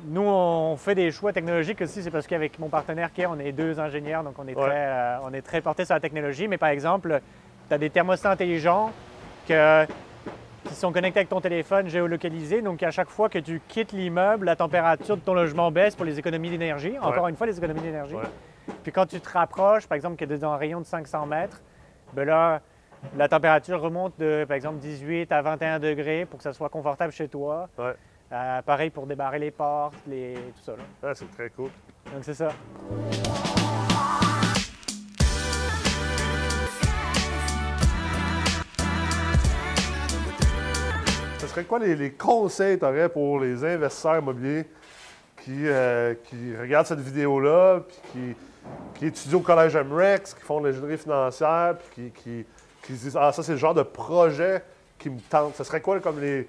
nous, 0.05 0.23
on 0.23 0.77
fait 0.77 0.95
des 0.95 1.11
choix 1.11 1.33
technologiques 1.33 1.81
aussi. 1.83 2.03
C'est 2.03 2.11
parce 2.11 2.27
qu'avec 2.27 2.59
mon 2.59 2.69
partenaire 2.69 3.13
Kay, 3.13 3.27
on 3.27 3.39
est 3.39 3.53
deux 3.53 3.81
ingénieurs, 3.81 4.23
donc 4.23 4.35
on 4.39 4.47
est, 4.47 4.55
très, 4.55 4.87
euh, 4.87 5.17
on 5.25 5.33
est 5.33 5.43
très 5.43 5.61
porté 5.61 5.85
sur 5.85 5.95
la 5.95 6.01
technologie. 6.01 6.47
Mais 6.49 6.59
par 6.59 6.69
exemple, 6.69 7.21
tu 7.69 7.75
as 7.75 7.79
des 7.79 7.91
thermostats 7.91 8.31
intelligents 8.31 8.93
que- 9.49 9.85
qui 10.69 10.75
sont 10.75 10.93
connectés 10.93 11.21
avec 11.21 11.29
ton 11.29 11.41
téléphone 11.41 11.89
géolocalisé. 11.89 12.63
Donc, 12.63 12.83
à 12.83 12.91
chaque 12.91 13.09
fois 13.09 13.29
que 13.29 13.39
tu 13.39 13.61
quittes 13.69 13.93
l'immeuble, 13.93 14.47
la 14.47 14.57
température 14.57 15.17
de 15.17 15.23
ton 15.23 15.35
logement 15.35 15.71
baisse 15.71 15.95
pour 15.95 16.05
les 16.05 16.19
économies 16.19 16.51
d'énergie. 16.51 16.99
Encore 17.01 17.29
une 17.29 17.37
fois, 17.37 17.47
les 17.47 17.57
économies 17.59 17.81
d'énergie. 17.81 18.15
Ouais. 18.15 18.23
Puis 18.83 18.93
quand 18.93 19.07
tu 19.07 19.21
te 19.21 19.29
rapproches, 19.29 19.87
par 19.87 19.97
exemple, 19.97 20.17
que 20.17 20.25
tu 20.25 20.35
es 20.35 20.39
dans 20.39 20.53
un 20.53 20.57
rayon 20.57 20.81
de 20.81 20.87
500 20.87 21.27
mètres, 21.27 21.63
ben 22.13 22.25
là, 22.25 22.61
la 23.17 23.29
température 23.29 23.81
remonte 23.81 24.19
de, 24.19 24.45
par 24.47 24.57
exemple, 24.57 24.79
18 24.79 25.31
à 25.33 25.43
21 25.43 25.79
degrés 25.79 26.27
pour 26.27 26.39
que 26.39 26.43
ça 26.43 26.53
soit 26.53 26.69
confortable 26.69 27.13
chez 27.13 27.29
toi. 27.29 27.69
Ouais. 27.79 27.95
Euh, 28.33 28.63
pareil 28.63 28.91
pour 28.91 29.07
débarrer 29.07 29.39
les 29.39 29.53
portes, 29.53 29.95
les... 30.09 30.35
tout 30.35 30.63
ça. 30.63 30.73
là. 30.73 30.83
Ah, 31.03 31.15
c'est 31.15 31.31
très 31.31 31.51
cool. 31.51 31.71
Donc, 32.13 32.23
c'est 32.25 32.35
ça. 32.35 32.49
Serait 41.57 41.67
quoi 41.67 41.79
les, 41.79 41.97
les 41.97 42.13
conseils 42.13 42.77
que 42.77 42.81
tu 42.81 42.87
aurais 42.87 43.09
pour 43.09 43.41
les 43.41 43.65
investisseurs 43.65 44.19
immobiliers 44.19 44.67
qui, 45.43 45.67
euh, 45.67 46.15
qui 46.25 46.55
regardent 46.55 46.87
cette 46.87 47.01
vidéo-là, 47.01 47.81
puis 47.81 47.97
qui, 48.13 48.99
qui 48.99 49.07
étudient 49.07 49.39
au 49.39 49.41
collège 49.41 49.75
MREX, 49.77 50.35
qui 50.35 50.43
font 50.43 50.61
de 50.61 50.69
l'ingénierie 50.69 50.99
financière, 50.99 51.77
puis 51.79 52.11
qui, 52.11 52.23
qui, 52.23 52.47
qui 52.83 52.97
se 52.97 53.05
disent 53.05 53.17
Ah, 53.19 53.33
ça, 53.33 53.43
c'est 53.43 53.53
le 53.53 53.59
genre 53.59 53.75
de 53.75 53.83
projet 53.83 54.63
qui 54.99 55.09
me 55.09 55.19
tente. 55.21 55.55
Ce 55.55 55.65
serait 55.65 55.81
quoi 55.81 55.99
comme 56.01 56.21
les 56.21 56.47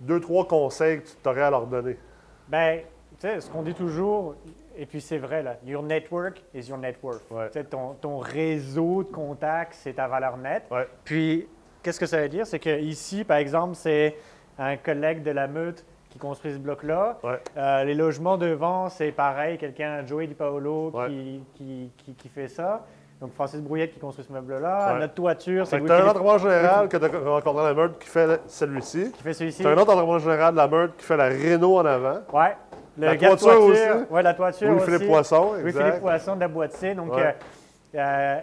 deux, 0.00 0.20
trois 0.20 0.46
conseils 0.46 1.00
que 1.00 1.06
tu 1.06 1.28
aurais 1.28 1.42
à 1.42 1.50
leur 1.50 1.66
donner? 1.66 1.96
Ben, 2.48 2.80
tu 3.18 3.26
sais, 3.26 3.40
ce 3.40 3.50
qu'on 3.50 3.62
dit 3.62 3.74
toujours, 3.74 4.34
et 4.76 4.84
puis 4.84 5.00
c'est 5.00 5.18
vrai, 5.18 5.42
là, 5.42 5.56
your 5.64 5.82
network 5.82 6.42
is 6.54 6.68
your 6.68 6.78
net 6.78 6.98
worth. 7.02 7.22
Ouais. 7.30 7.46
Tu 7.46 7.54
sais, 7.54 7.64
ton, 7.64 7.94
ton 7.94 8.18
réseau 8.18 9.04
de 9.04 9.08
contacts, 9.08 9.74
c'est 9.74 9.94
ta 9.94 10.06
valeur 10.06 10.36
nette. 10.36 10.64
Ouais. 10.70 10.86
Puis, 11.04 11.48
qu'est-ce 11.82 12.00
que 12.00 12.06
ça 12.06 12.20
veut 12.20 12.28
dire? 12.28 12.46
C'est 12.46 12.58
que 12.58 12.78
ici, 12.80 13.24
par 13.24 13.36
exemple, 13.38 13.74
c'est 13.74 14.16
un 14.58 14.76
collègue 14.76 15.22
de 15.22 15.30
la 15.30 15.46
meute 15.46 15.84
qui 16.10 16.18
construit 16.18 16.52
ce 16.52 16.58
bloc-là. 16.58 17.18
Ouais. 17.22 17.40
Euh, 17.56 17.84
les 17.84 17.94
logements 17.94 18.36
devant, 18.38 18.88
c'est 18.88 19.12
pareil, 19.12 19.58
quelqu'un, 19.58 20.04
Joey 20.06 20.26
Di 20.26 20.34
Paolo, 20.34 20.90
Ouais. 20.94 21.06
qui, 21.08 21.40
qui, 21.54 21.90
qui- 21.98 22.14
qui 22.14 22.28
fait 22.28 22.48
ça. 22.48 22.84
Donc, 23.20 23.34
Francis 23.34 23.60
Brouillette 23.60 23.92
qui 23.92 23.98
construit 23.98 24.24
ce 24.26 24.32
meuble-là. 24.32 24.92
Ouais. 24.94 25.00
Notre 25.00 25.14
toiture, 25.14 25.66
c'est 25.66 25.78
Louis 25.78 25.86
tu 25.86 25.92
as 25.92 26.04
un 26.04 26.08
entrepreneur 26.08 26.38
général 26.38 26.88
que 26.88 26.96
tu 26.96 27.04
as 27.04 27.08
rencontré 27.30 27.64
la 27.64 27.74
meurtre 27.74 27.98
qui 27.98 28.08
fait 28.08 28.40
celui-ci. 28.46 29.10
qui 29.12 29.22
fait 29.22 29.32
celui-ci. 29.32 29.60
Tu 29.62 29.66
as 29.66 29.70
un 29.70 29.76
autre 29.76 29.90
entrepreneur 29.92 30.20
général 30.20 30.52
de 30.52 30.56
la 30.58 30.68
meurtre 30.68 30.96
qui 30.96 31.04
fait 31.04 31.16
la 31.16 31.24
Réno 31.24 31.78
en 31.78 31.84
avant. 31.84 32.18
Ouais. 32.32 32.56
Le 32.96 33.06
La 33.06 33.16
toiture 33.16 33.38
toiture. 33.38 33.64
aussi. 33.64 33.80
Ouais, 34.10 34.22
la 34.22 34.34
toiture 34.34 34.68
Louis-Philippe 34.70 35.00
aussi. 35.02 35.08
Poisson, 35.10 35.52
Louis-Philippe 35.52 35.76
exact. 35.76 36.00
Poisson 36.00 36.34
de 36.36 36.40
la 36.40 36.48
boîte 36.48 36.72
C. 36.72 36.94
Donc, 36.94 37.12
euh, 37.12 37.32
euh, 37.96 38.38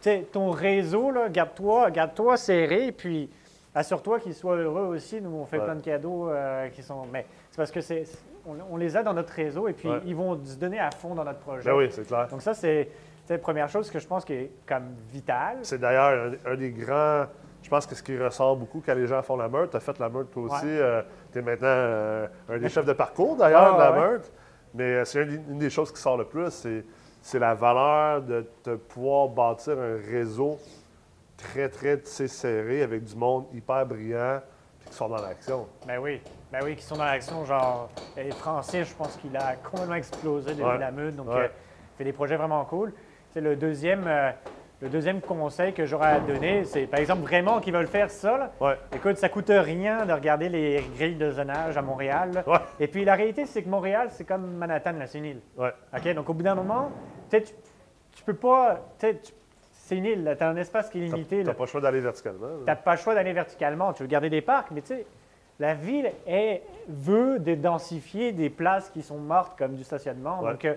sais, 0.00 0.26
ton 0.32 0.50
réseau, 0.50 1.10
là, 1.10 1.28
garde-toi 1.28 1.90
garde-toi 1.90 2.36
serré, 2.36 2.92
puis 2.92 3.30
assure-toi 3.74 4.20
qu'il 4.20 4.34
soit 4.34 4.56
heureux 4.56 4.86
aussi. 4.86 5.20
Nous, 5.20 5.30
on 5.34 5.44
fait 5.46 5.58
Ouais. 5.58 5.64
plein 5.64 5.74
de 5.76 5.80
cadeaux 5.82 6.28
euh, 6.28 6.68
qui 6.68 6.82
sont. 6.82 7.02
Mais 7.12 7.26
c'est 7.50 7.56
parce 7.56 7.70
que 7.70 7.80
c'est, 7.80 8.04
on, 8.46 8.56
on 8.70 8.76
les 8.76 8.96
a 8.96 9.02
dans 9.02 9.12
notre 9.14 9.32
réseau, 9.32 9.68
et 9.68 9.72
puis 9.72 9.88
Ouais. 9.88 10.00
ils 10.06 10.14
vont 10.16 10.38
se 10.44 10.56
donner 10.56 10.78
à 10.78 10.90
fond 10.90 11.14
dans 11.14 11.24
notre 11.24 11.40
projet. 11.40 11.64
Ben 11.68 11.76
oui, 11.76 11.88
c'est 11.90 12.06
clair. 12.06 12.26
Donc, 12.28 12.42
ça, 12.42 12.54
c'est 12.54 12.88
la 13.28 13.38
première 13.38 13.68
chose 13.68 13.90
que 13.90 13.98
je 13.98 14.06
pense 14.06 14.24
qui 14.24 14.34
est 14.34 14.50
comme 14.66 14.94
vitale. 15.10 15.58
C'est 15.62 15.78
d'ailleurs 15.80 16.32
un, 16.46 16.52
un 16.52 16.56
des 16.56 16.70
grands. 16.70 17.24
Je 17.62 17.68
pense 17.68 17.84
que 17.86 17.96
ce 17.96 18.02
qui 18.02 18.16
ressort 18.16 18.56
beaucoup 18.56 18.80
quand 18.84 18.94
les 18.94 19.08
gens 19.08 19.20
font 19.22 19.36
la 19.36 19.48
meurtre, 19.48 19.70
tu 19.72 19.76
as 19.76 19.80
fait 19.80 19.98
la 19.98 20.08
meurtre 20.08 20.30
toi 20.30 20.44
aussi. 20.44 20.66
Ouais. 20.66 21.04
tu 21.32 21.38
es 21.40 21.42
maintenant 21.42 21.66
euh, 21.66 22.26
un 22.48 22.58
des 22.58 22.68
chefs 22.68 22.84
de 22.84 22.92
parcours 22.92 23.34
d'ailleurs 23.36 23.74
Ah, 23.74 23.76
de 23.90 23.94
la 23.96 24.00
meurtre. 24.00 24.28
Mais 24.74 24.84
euh, 24.84 25.04
c'est 25.04 25.22
une, 25.24 25.42
une 25.50 25.58
des 25.58 25.70
choses 25.70 25.90
qui 25.90 26.00
sort 26.00 26.16
le 26.16 26.26
plus, 26.26 26.50
c'est, 26.50 26.84
c'est 27.26 27.40
la 27.40 27.54
valeur 27.54 28.22
de, 28.22 28.46
de 28.64 28.76
pouvoir 28.76 29.26
bâtir 29.26 29.72
un 29.76 29.96
réseau 30.10 30.58
très, 31.36 31.68
très 31.68 32.00
serré 32.04 32.82
avec 32.84 33.02
du 33.02 33.16
monde 33.16 33.46
hyper 33.52 33.84
brillant 33.84 34.40
puis 34.78 34.90
qui 34.90 34.94
sont 34.94 35.08
dans 35.08 35.20
l'action. 35.20 35.66
Ben 35.88 35.98
oui, 35.98 36.20
ben 36.52 36.60
oui, 36.62 36.76
qui 36.76 36.84
sont 36.84 36.94
dans 36.96 37.04
l'action. 37.04 37.44
Genre, 37.44 37.88
les 38.16 38.30
Français, 38.30 38.84
je 38.84 38.94
pense 38.94 39.16
qu'il 39.16 39.36
a 39.36 39.56
complètement 39.56 39.96
explosé 39.96 40.52
depuis 40.52 40.62
Ouais. 40.64 40.78
la 40.78 40.92
meute. 40.92 41.16
Donc, 41.16 41.26
Ouais. 41.26 41.34
euh, 41.34 41.48
il 41.48 41.98
fait 41.98 42.04
des 42.04 42.12
projets 42.12 42.36
vraiment 42.36 42.64
cool. 42.64 42.92
C'est 43.32 43.40
le 43.40 43.56
deuxième, 43.56 44.04
euh, 44.06 44.30
le 44.80 44.88
deuxième 44.88 45.20
conseil 45.20 45.72
que 45.72 45.84
j'aurais 45.84 46.12
à 46.12 46.20
donner. 46.20 46.64
C'est, 46.64 46.86
par 46.86 47.00
exemple, 47.00 47.22
vraiment 47.22 47.58
qu'ils 47.60 47.72
veulent 47.74 47.88
faire 47.88 48.08
ça. 48.10 48.38
là, 48.38 48.52
Ouais. 48.60 48.76
Écoute, 48.94 49.16
ça 49.16 49.28
coûte 49.28 49.50
rien 49.50 50.06
de 50.06 50.12
regarder 50.12 50.48
les 50.48 50.84
grilles 50.96 51.16
de 51.16 51.30
zonage 51.32 51.76
à 51.76 51.82
Montréal. 51.82 52.44
Ouais. 52.46 52.58
Et 52.78 52.86
puis, 52.86 53.04
la 53.04 53.16
réalité, 53.16 53.46
c'est 53.46 53.62
que 53.64 53.68
Montréal, 53.68 54.08
c'est 54.12 54.24
comme 54.24 54.46
Manhattan, 54.54 54.92
là, 54.92 55.06
c'est 55.08 55.18
une 55.18 55.24
île. 55.24 55.40
Ouais. 55.58 55.72
OK? 55.94 56.14
Donc, 56.14 56.30
au 56.30 56.34
bout 56.34 56.42
d'un 56.44 56.54
moment, 56.54 56.92
tu 57.30 57.42
tu, 57.42 57.52
tu 58.12 58.22
peux 58.24 58.34
pas. 58.34 58.80
tu 58.98 59.16
tu- 59.22 59.32
C'est 59.72 59.96
une 59.96 60.04
île, 60.04 60.34
tu 60.36 60.42
as 60.42 60.48
un 60.48 60.56
espace 60.56 60.90
qui 60.90 60.98
est 61.02 61.06
Tu 61.08 61.14
limité. 61.14 61.38
n'as 61.38 61.50
là. 61.50 61.54
pas 61.54 61.62
le 61.64 61.68
choix 61.68 61.80
d'aller 61.80 62.00
verticalement. 62.00 62.46
Tu 62.58 62.64
n'as 62.64 62.74
pas 62.76 62.92
le 62.92 62.98
choix 62.98 63.14
d'aller 63.14 63.32
verticalement. 63.32 63.92
Tu 63.92 64.02
veux 64.02 64.08
garder 64.08 64.28
des 64.30 64.40
parcs, 64.42 64.70
mais 64.72 64.80
tu 64.80 64.88
sais, 64.88 65.06
la 65.60 65.74
ville 65.74 66.10
est, 66.26 66.62
veut 66.88 67.38
de 67.38 67.54
densifier 67.54 68.32
des 68.32 68.50
places 68.50 68.90
qui 68.90 69.00
sont 69.02 69.18
mortes 69.18 69.56
comme 69.56 69.74
du 69.74 69.84
stationnement. 69.84 70.40
Ouais. 70.42 70.50
Donc, 70.50 70.64
euh, 70.64 70.74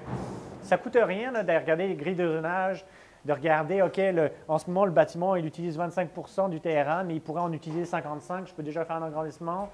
ça 0.62 0.78
ne 0.78 0.82
coûte 0.82 0.96
rien 1.02 1.32
de 1.32 1.52
regarder 1.52 1.88
les 1.88 1.96
grilles 1.96 2.14
de 2.16 2.28
zonage, 2.36 2.86
de 3.26 3.34
regarder, 3.34 3.82
OK, 3.82 3.98
le- 3.98 4.30
en 4.48 4.60
ce 4.60 4.68
moment, 4.68 4.86
le 4.86 4.92
bâtiment, 4.92 5.36
il 5.36 5.46
utilise 5.48 5.76
25% 5.78 6.48
du 6.48 6.62
terrain, 6.62 7.04
mais 7.04 7.16
il 7.16 7.22
pourrait 7.22 7.42
en 7.42 7.52
utiliser 7.52 7.86
55. 7.86 8.48
Je 8.48 8.54
peux 8.54 8.64
déjà 8.64 8.86
faire 8.86 8.98
un 8.98 9.08
agrandissement. 9.08 9.70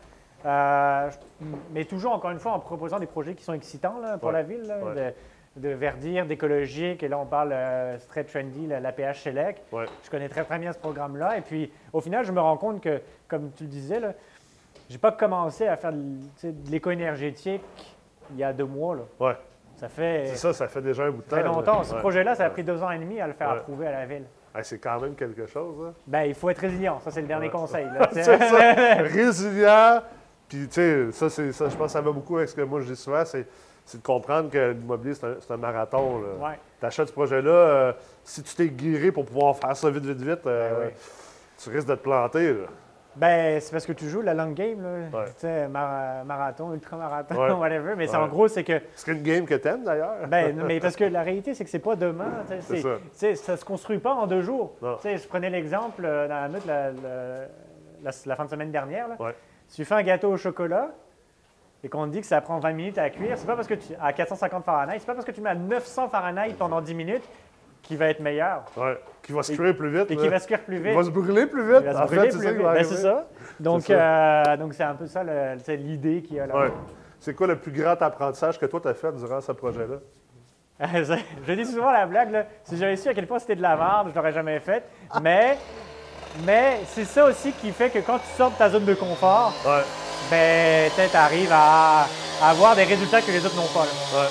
Euh, 0.46 1.10
mais 1.74 1.84
toujours, 1.86 2.14
encore 2.14 2.32
une 2.32 2.40
fois, 2.40 2.54
en 2.54 2.60
proposant 2.60 3.00
des 3.00 3.06
projets 3.06 3.34
qui 3.34 3.44
sont 3.44 3.54
excitants 3.54 4.00
là, 4.02 4.18
pour 4.18 4.28
Ouais. 4.30 4.34
la 4.34 4.44
ville, 4.44 4.62
là, 4.62 4.78
Ouais. 4.84 4.96
de, 4.96 5.14
de 5.56 5.70
verdir, 5.70 6.26
d'écologique. 6.26 7.02
Et 7.04 7.08
là, 7.08 7.18
on 7.18 7.26
parle 7.26 7.52
euh, 7.54 7.98
c'est 8.00 8.08
très 8.08 8.24
trendy, 8.24 8.68
la- 8.68 8.80
l'APH 8.80 9.20
Select. 9.24 9.62
Ouais. 9.72 9.86
Je 10.04 10.10
connais 10.10 10.28
très, 10.30 10.44
très 10.44 10.60
bien 10.60 10.74
ce 10.74 10.78
programme-là. 10.80 11.38
Et 11.38 11.42
puis, 11.42 11.72
au 11.94 12.02
final, 12.02 12.26
je 12.26 12.32
me 12.32 12.40
rends 12.42 12.58
compte 12.58 12.82
que, 12.82 13.02
comme 13.28 13.52
tu 13.56 13.64
le 13.64 13.70
disais, 13.70 14.00
là, 14.00 14.14
j'ai 14.90 14.98
pas 14.98 15.12
commencé 15.12 15.68
à 15.68 15.78
faire 15.78 15.94
de, 15.94 16.72
l'éco-énergétique 16.72 17.62
il 18.32 18.38
y 18.38 18.44
a 18.44 18.54
deux 18.54 18.66
mois. 18.66 18.96
Là. 18.96 19.02
Ouais. 19.20 19.38
Ça 19.78 19.90
fait 19.90 20.28
C'est 20.28 20.38
ça, 20.38 20.54
ça 20.54 20.68
fait 20.68 20.82
déjà 20.82 21.04
un 21.04 21.12
bout 21.12 21.18
de 21.18 21.22
temps. 21.24 21.36
très 21.36 21.44
là. 21.44 21.50
longtemps. 21.50 21.84
Ce 21.84 21.94
Ouais. 21.94 22.00
projet-là, 22.00 22.36
ça 22.36 22.46
a 22.46 22.50
pris 22.50 22.64
deux 22.64 22.82
ans 22.82 22.92
et 22.92 23.00
demi 23.00 23.20
à 23.20 23.28
le 23.28 23.34
faire 23.34 23.50
approuver 23.50 23.88
à 23.88 23.92
la 23.92 24.06
ville. 24.06 24.24
C'est 24.62 24.80
quand 24.80 25.00
même 25.02 25.16
quelque 25.16 25.46
chose. 25.48 25.76
Hein? 25.90 25.94
Ben, 26.08 26.24
il 26.24 26.34
faut 26.34 26.50
être 26.50 26.60
résilient. 26.60 27.00
Ça, 27.02 27.12
c'est 27.12 27.22
le 27.22 27.28
dernier 27.28 27.50
conseil. 27.50 27.88
ça. 28.14 28.38
Résilient. 29.00 30.02
Puis, 30.48 30.68
tu 30.68 30.74
sais, 30.76 31.12
ça, 31.12 31.30
c'est, 31.30 31.52
ça, 31.52 31.68
je 31.68 31.76
pense 31.76 31.88
que 31.88 31.92
ça 31.92 32.02
va 32.02 32.12
beaucoup 32.12 32.38
avec 32.38 32.48
ce 32.50 32.56
que 32.56 32.62
moi 32.62 32.80
je 32.80 32.86
dis 32.88 32.96
souvent, 32.96 33.26
c'est, 33.26 33.46
c'est 33.86 34.00
de 34.02 34.06
comprendre 34.06 34.50
que 34.50 34.72
l'immobilier, 34.72 35.14
c'est 35.14 35.52
un, 35.52 35.58
marathon. 35.58 36.20
Là. 36.22 36.48
Ouais. 36.50 36.60
Tu 36.80 36.86
achètes 36.86 37.08
ce 37.08 37.14
projet-là, 37.14 37.52
euh, 37.52 37.94
si 38.24 38.42
tu 38.44 38.56
t'es 38.56 38.68
guéri 38.70 39.12
pour 39.12 39.26
pouvoir 39.26 39.56
faire 39.56 39.76
ça 39.78 39.90
vite, 39.90 40.06
vite, 40.06 40.18
vite, 40.22 40.46
euh, 40.48 40.70
Ben 40.80 40.88
oui. 40.88 40.94
tu 41.58 41.70
risques 41.70 41.88
de 41.88 41.96
te 41.96 42.02
planter. 42.02 42.54
Là. 42.54 42.66
Ben, 43.16 43.62
c'est 43.62 43.72
parce 43.72 43.86
que 43.86 43.94
tu 43.94 44.10
joues 44.10 44.22
la 44.22 44.34
long 44.34 44.52
game, 44.52 44.82
là. 44.84 45.20
Ouais. 45.20 45.26
Tu 45.28 45.32
sais, 45.38 45.68
mar- 45.70 46.26
marathon, 46.26 46.74
ultra-marathon, 46.74 47.36
Ouais. 47.40 47.52
whatever. 47.60 47.94
Mais 47.96 48.08
c'est 48.08 48.18
Ouais. 48.18 48.24
en 48.24 48.28
gros, 48.28 48.48
c'est 48.50 48.64
que 48.66 48.82
C'est 48.96 49.12
une 49.14 49.22
game 49.24 49.46
que 49.46 49.54
t'aimes 49.56 49.84
d'ailleurs. 49.86 50.28
Ben, 50.28 50.54
mais 50.66 50.80
parce 50.82 50.98
que 50.98 51.06
la 51.06 51.22
réalité, 51.22 51.54
c'est 51.54 51.64
que 51.64 51.70
c'est 51.70 51.80
pas 51.80 51.96
demain. 51.96 52.44
C'est 53.14 53.36
ça. 53.36 53.56
se 53.56 53.64
construit 53.64 54.00
pas 54.00 54.14
en 54.16 54.28
deux 54.28 54.42
jours. 54.42 54.74
Tu 54.82 54.88
sais, 55.04 55.18
je 55.18 55.28
prenais 55.28 55.50
l'exemple 55.50 56.02
euh, 56.04 56.28
dans 56.28 56.52
la 56.68 56.92
la, 58.04 58.12
la- 58.26 58.36
fin 58.36 58.46
de 58.46 58.50
semaine 58.50 58.72
dernière. 58.72 59.08
là. 59.08 59.16
Tu 59.74 59.86
fais 59.86 59.96
un 59.96 60.04
gâteau 60.04 60.32
au 60.32 60.38
chocolat 60.38 60.90
et 61.86 61.90
qu'on 61.90 62.06
te 62.08 62.12
dit 62.14 62.22
que 62.22 62.26
ça 62.26 62.42
prend 62.42 62.58
20 62.58 62.74
minutes 62.74 62.98
à 62.98 63.12
cuire, 63.12 63.38
c'est 63.38 63.46
pas 63.46 63.56
parce 63.56 63.68
que 63.68 63.76
tu 63.76 63.94
à 64.02 64.12
450 64.12 64.66
Fahrenheit, 64.66 64.98
c'est 64.98 65.06
pas 65.06 65.14
parce 65.14 65.26
que 65.26 65.32
tu 65.32 65.40
mets 65.40 65.52
à 65.52 65.56
900 65.56 66.10
Fahrenheit 66.10 66.56
pendant 66.58 66.82
10 66.82 66.96
minutes 66.96 67.24
qu'il 67.84 67.98
va 68.00 68.08
être 68.08 68.20
meilleur 68.22 68.64
Ouais. 68.76 69.00
Qui 69.22 69.32
va 69.34 69.44
se 69.44 69.54
cuire 69.54 69.78
plus 69.78 69.90
vite. 69.92 70.10
et 70.10 70.16
là. 70.16 70.22
qu'il 70.22 70.30
va 70.32 70.40
se 70.40 70.48
cuire 70.48 70.62
plus 70.62 70.78
vite. 70.78 70.88
Il 70.94 70.98
va 70.98 71.04
se 71.04 71.12
brûler 71.12 71.46
plus 71.46 71.62
vite. 71.64 71.82
Il 71.82 71.86
va 71.86 71.94
se 71.94 71.98
En 72.00 72.06
brûler 72.06 72.22
fait, 72.24 72.28
plus 72.30 72.40
c'est 72.40 72.48
qui 72.48 72.54
vite. 72.58 72.64
Ben, 72.66 72.84
c'est 72.84 72.96
ça. 72.96 73.28
Donc, 73.60 73.82
C'est 73.84 73.94
euh, 73.96 74.58
donc 74.58 74.74
c'est 74.74 74.84
un 74.84 74.96
peu 74.96 75.06
ça 75.06 75.24
le- 75.24 75.60
sais, 75.60 75.76
l'idée 75.78 76.24
qu'il 76.24 76.38
y 76.38 76.40
a 76.40 76.48
là. 76.48 76.56
Ouais. 76.58 76.72
C'est 77.20 77.36
quoi 77.36 77.46
le 77.46 77.56
plus 77.58 77.72
grand 77.72 78.02
apprentissage 78.02 78.60
que 78.60 78.66
toi, 78.66 78.80
tu 78.82 78.88
as 78.88 78.94
fait 78.96 79.12
durant 79.16 79.40
ce 79.40 79.52
projet-là? 79.52 79.98
je 81.48 81.54
dis 81.54 81.66
souvent 81.66 81.92
la 81.92 82.06
blague, 82.08 82.32
là, 82.32 82.46
si 82.64 82.76
j'avais 82.78 82.98
su 82.98 83.08
à 83.08 83.14
quel 83.14 83.28
point 83.28 83.40
c'était 83.40 83.56
de 83.56 83.62
la 83.62 83.76
merde, 83.78 84.10
je 84.10 84.16
l'aurais 84.16 84.34
jamais 84.34 84.60
fait. 84.60 84.84
Mais, 85.22 85.58
mais 86.46 86.80
c'est 86.88 87.06
ça 87.06 87.26
aussi 87.26 87.52
qui 87.54 87.72
fait 87.72 87.90
que 87.92 88.00
quand 88.00 88.18
tu 88.18 88.26
sors 88.36 88.52
de 88.52 88.58
ta 88.58 88.70
zone 88.70 88.84
de 88.86 88.94
confort, 88.96 89.54
Ouais. 89.66 89.84
Ben, 90.30 90.92
tu 90.96 91.16
arrives 91.18 91.52
à, 91.52 92.06
à 92.42 92.50
avoir 92.50 92.76
des 92.76 92.84
résultats 92.84 93.22
que 93.22 93.32
les 93.32 93.46
autres 93.46 93.56
n'ont 93.56 93.68
pas. 93.74 93.86
là. 93.86 94.20
Ouais. 94.22 94.28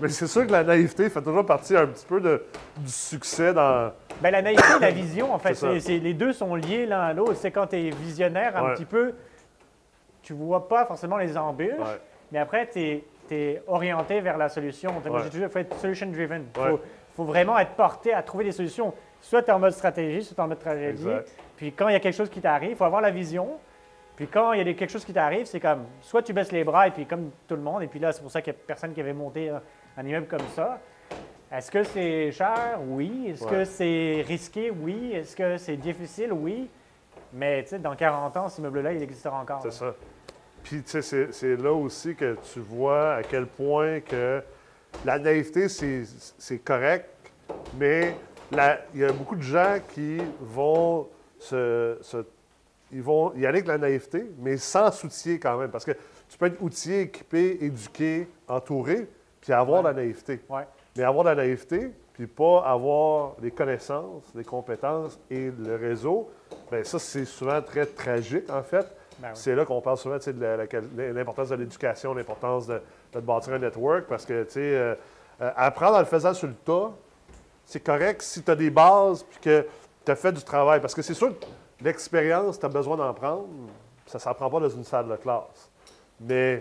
Mais 0.00 0.08
c'est 0.08 0.26
sûr 0.26 0.46
que 0.46 0.52
la 0.52 0.64
naïveté 0.64 1.10
fait 1.10 1.20
toujours 1.20 1.44
partie 1.44 1.76
un 1.76 1.86
petit 1.86 2.06
peu 2.06 2.20
de, 2.20 2.42
du 2.78 2.90
succès 2.90 3.52
dans. 3.52 3.92
Ben, 4.22 4.30
la 4.30 4.42
naïveté 4.42 4.66
et 4.76 4.80
la 4.80 4.90
vision, 4.90 5.32
en 5.34 5.38
fait, 5.38 5.60
les 5.62 6.14
deux 6.14 6.32
sont 6.32 6.54
liés 6.54 6.86
l'un 6.86 7.00
à 7.00 7.12
l'autre. 7.12 7.34
C'est 7.36 7.50
quand 7.50 7.66
tu 7.66 7.76
es 7.76 7.90
visionnaire 7.90 8.56
un 8.56 8.68
Ouais. 8.68 8.74
petit 8.74 8.84
peu, 8.86 9.12
tu 10.22 10.32
vois 10.32 10.68
pas 10.68 10.86
forcément 10.86 11.16
les 11.18 11.36
embûches, 11.36 11.78
Ouais. 11.78 12.00
mais 12.32 12.38
après, 12.38 12.68
tu 12.72 13.02
es, 13.30 13.62
orienté 13.68 14.20
vers 14.20 14.36
la 14.38 14.48
solution. 14.48 14.92
Moi, 14.92 15.02
Ouais. 15.16 15.20
j'ai 15.24 15.30
toujours 15.30 15.50
fait 15.50 15.72
solution 15.80 16.06
driven. 16.06 16.44
Il 16.56 16.60
faut, 16.70 16.80
faut 17.16 17.24
vraiment 17.24 17.56
être 17.58 17.72
porté 17.72 18.12
à 18.12 18.22
trouver 18.22 18.44
des 18.44 18.52
solutions. 18.52 18.92
Soit 19.20 19.42
tu 19.42 19.50
es 19.50 19.52
en 19.52 19.58
mode 19.60 19.72
stratégie, 19.72 20.24
soit 20.24 20.34
tu 20.34 20.40
en 20.40 20.48
mode 20.48 20.58
tragédie. 20.58 21.06
Exact. 21.08 21.28
Puis 21.56 21.72
quand 21.72 21.88
il 21.88 21.92
y 21.92 21.96
a 21.96 22.00
quelque 22.00 22.16
chose 22.16 22.30
qui 22.30 22.40
t'arrive, 22.40 22.70
il 22.70 22.76
faut 22.76 22.84
avoir 22.84 23.00
la 23.02 23.10
vision. 23.10 23.50
Puis 24.20 24.28
quand 24.28 24.52
il 24.52 24.58
y 24.58 24.60
a 24.60 24.74
quelque 24.74 24.90
chose 24.90 25.06
qui 25.06 25.14
t'arrive, 25.14 25.46
c'est 25.46 25.60
comme 25.60 25.86
soit 26.02 26.22
tu 26.22 26.34
baisses 26.34 26.52
les 26.52 26.62
bras 26.62 26.86
et 26.86 26.90
puis 26.90 27.06
comme 27.06 27.30
tout 27.48 27.56
le 27.56 27.62
monde, 27.62 27.82
et 27.82 27.86
puis 27.86 27.98
là, 27.98 28.12
c'est 28.12 28.20
pour 28.20 28.30
ça 28.30 28.42
qu'il 28.42 28.52
n'y 28.52 28.58
a 28.58 28.62
personne 28.66 28.92
qui 28.92 29.00
avait 29.00 29.14
monté 29.14 29.48
un, 29.48 30.06
immeuble 30.06 30.26
comme 30.26 30.46
ça. 30.54 30.78
Est-ce 31.50 31.70
que 31.70 31.82
c'est 31.84 32.30
cher? 32.30 32.78
Oui. 32.86 33.28
Est-ce 33.30 33.42
Ouais. 33.44 33.50
que 33.50 33.64
c'est 33.64 34.22
risqué? 34.28 34.70
Oui. 34.70 35.12
Est-ce 35.14 35.34
que 35.34 35.56
c'est 35.56 35.78
difficile? 35.78 36.34
Oui. 36.34 36.68
Mais 37.32 37.62
tu 37.62 37.70
sais, 37.70 37.78
dans 37.78 37.96
40 37.96 38.36
ans, 38.36 38.48
cet 38.50 38.58
immeuble-là, 38.58 38.92
il 38.92 39.02
existera 39.02 39.40
encore. 39.40 39.62
C'est 39.62 39.72
ça. 39.72 39.94
Puis, 40.64 40.82
tu 40.82 41.00
sais, 41.02 41.28
c'est- 41.32 41.56
là 41.56 41.72
aussi 41.72 42.14
que 42.14 42.36
tu 42.52 42.60
vois 42.60 43.14
à 43.14 43.22
quel 43.22 43.46
point 43.46 44.00
que 44.00 44.42
la 45.06 45.18
naïveté, 45.18 45.66
c'est 45.70 46.58
correct, 46.58 47.08
mais 47.78 48.14
il 48.52 49.00
y 49.00 49.04
a 49.04 49.12
beaucoup 49.12 49.36
de 49.36 49.42
gens 49.42 49.78
qui 49.94 50.18
vont 50.42 51.08
se, 51.38 51.96
se- 52.02 52.26
ils 52.92 53.02
vont 53.02 53.32
y 53.34 53.46
aller 53.46 53.58
avec 53.58 53.66
la 53.66 53.78
naïveté, 53.78 54.30
mais 54.38 54.56
sans 54.56 54.90
s'outiller 54.90 55.38
quand 55.38 55.56
même. 55.58 55.70
Parce 55.70 55.84
que 55.84 55.92
tu 56.28 56.38
peux 56.38 56.46
être 56.46 56.60
outillé, 56.62 57.02
équipé, 57.02 57.58
éduqué, 57.60 58.28
entouré, 58.48 59.08
puis 59.40 59.52
avoir 59.52 59.82
Ouais. 59.82 59.90
la 59.90 59.94
naïveté. 59.94 60.40
Ouais. 60.48 60.66
Mais 60.96 61.04
avoir 61.04 61.24
de 61.24 61.30
la 61.30 61.36
naïveté, 61.36 61.92
puis 62.12 62.26
pas 62.26 62.62
avoir 62.66 63.34
les 63.40 63.50
connaissances, 63.50 64.24
les 64.34 64.44
compétences 64.44 65.18
et 65.30 65.50
le 65.50 65.76
réseau, 65.76 66.30
bien 66.70 66.84
ça, 66.84 66.98
c'est 66.98 67.24
souvent 67.24 67.62
très 67.62 67.86
tragique, 67.86 68.50
en 68.50 68.62
fait. 68.62 68.86
Ben 69.18 69.28
oui. 69.28 69.34
C'est 69.34 69.54
là 69.54 69.64
qu'on 69.64 69.80
parle 69.80 69.98
souvent 69.98 70.16
de 70.16 71.12
l'importance 71.12 71.50
de 71.50 71.56
l'éducation, 71.56 72.14
l'importance 72.14 72.66
de, 72.66 72.80
bâtir 73.20 73.54
un 73.54 73.58
network 73.58 74.06
parce 74.06 74.24
que, 74.24 74.44
tu 74.44 74.52
sais, 74.52 74.60
euh, 74.60 74.94
euh, 75.42 75.50
apprendre 75.56 75.96
en 75.96 76.00
le 76.00 76.04
faisant 76.06 76.32
sur 76.32 76.48
le 76.48 76.54
tas, 76.54 76.90
c'est 77.64 77.80
correct 77.84 78.22
si 78.22 78.42
tu 78.42 78.50
as 78.50 78.56
des 78.56 78.70
bases 78.70 79.22
puis 79.22 79.38
que 79.40 79.66
tu 80.04 80.10
as 80.12 80.16
fait 80.16 80.32
du 80.32 80.42
travail. 80.42 80.80
Parce 80.80 80.94
que 80.94 81.02
c'est 81.02 81.14
sûr 81.14 81.28
que 81.38 81.44
l'expérience, 81.82 82.58
tu 82.58 82.66
as 82.66 82.68
besoin 82.68 82.96
d'en 82.96 83.12
prendre. 83.14 83.46
Ça 84.06 84.18
ne 84.18 84.22
s'apprend 84.22 84.50
pas 84.50 84.60
dans 84.60 84.68
une 84.68 84.84
salle 84.84 85.08
de 85.08 85.16
classe. 85.16 85.70
Mais 86.20 86.58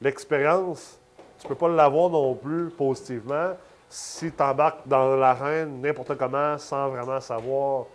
l'expérience, 0.00 0.98
tu 1.38 1.46
ne 1.46 1.48
peux 1.48 1.54
pas 1.54 1.68
l'avoir 1.68 2.10
non 2.10 2.34
plus 2.34 2.70
positivement 2.70 3.52
si 3.88 4.32
tu 4.32 4.42
embarques 4.42 4.86
dans 4.86 5.16
l'arène 5.16 5.80
n'importe 5.80 6.16
comment 6.16 6.58
sans 6.58 6.88
vraiment 6.88 7.20
savoir 7.20 7.86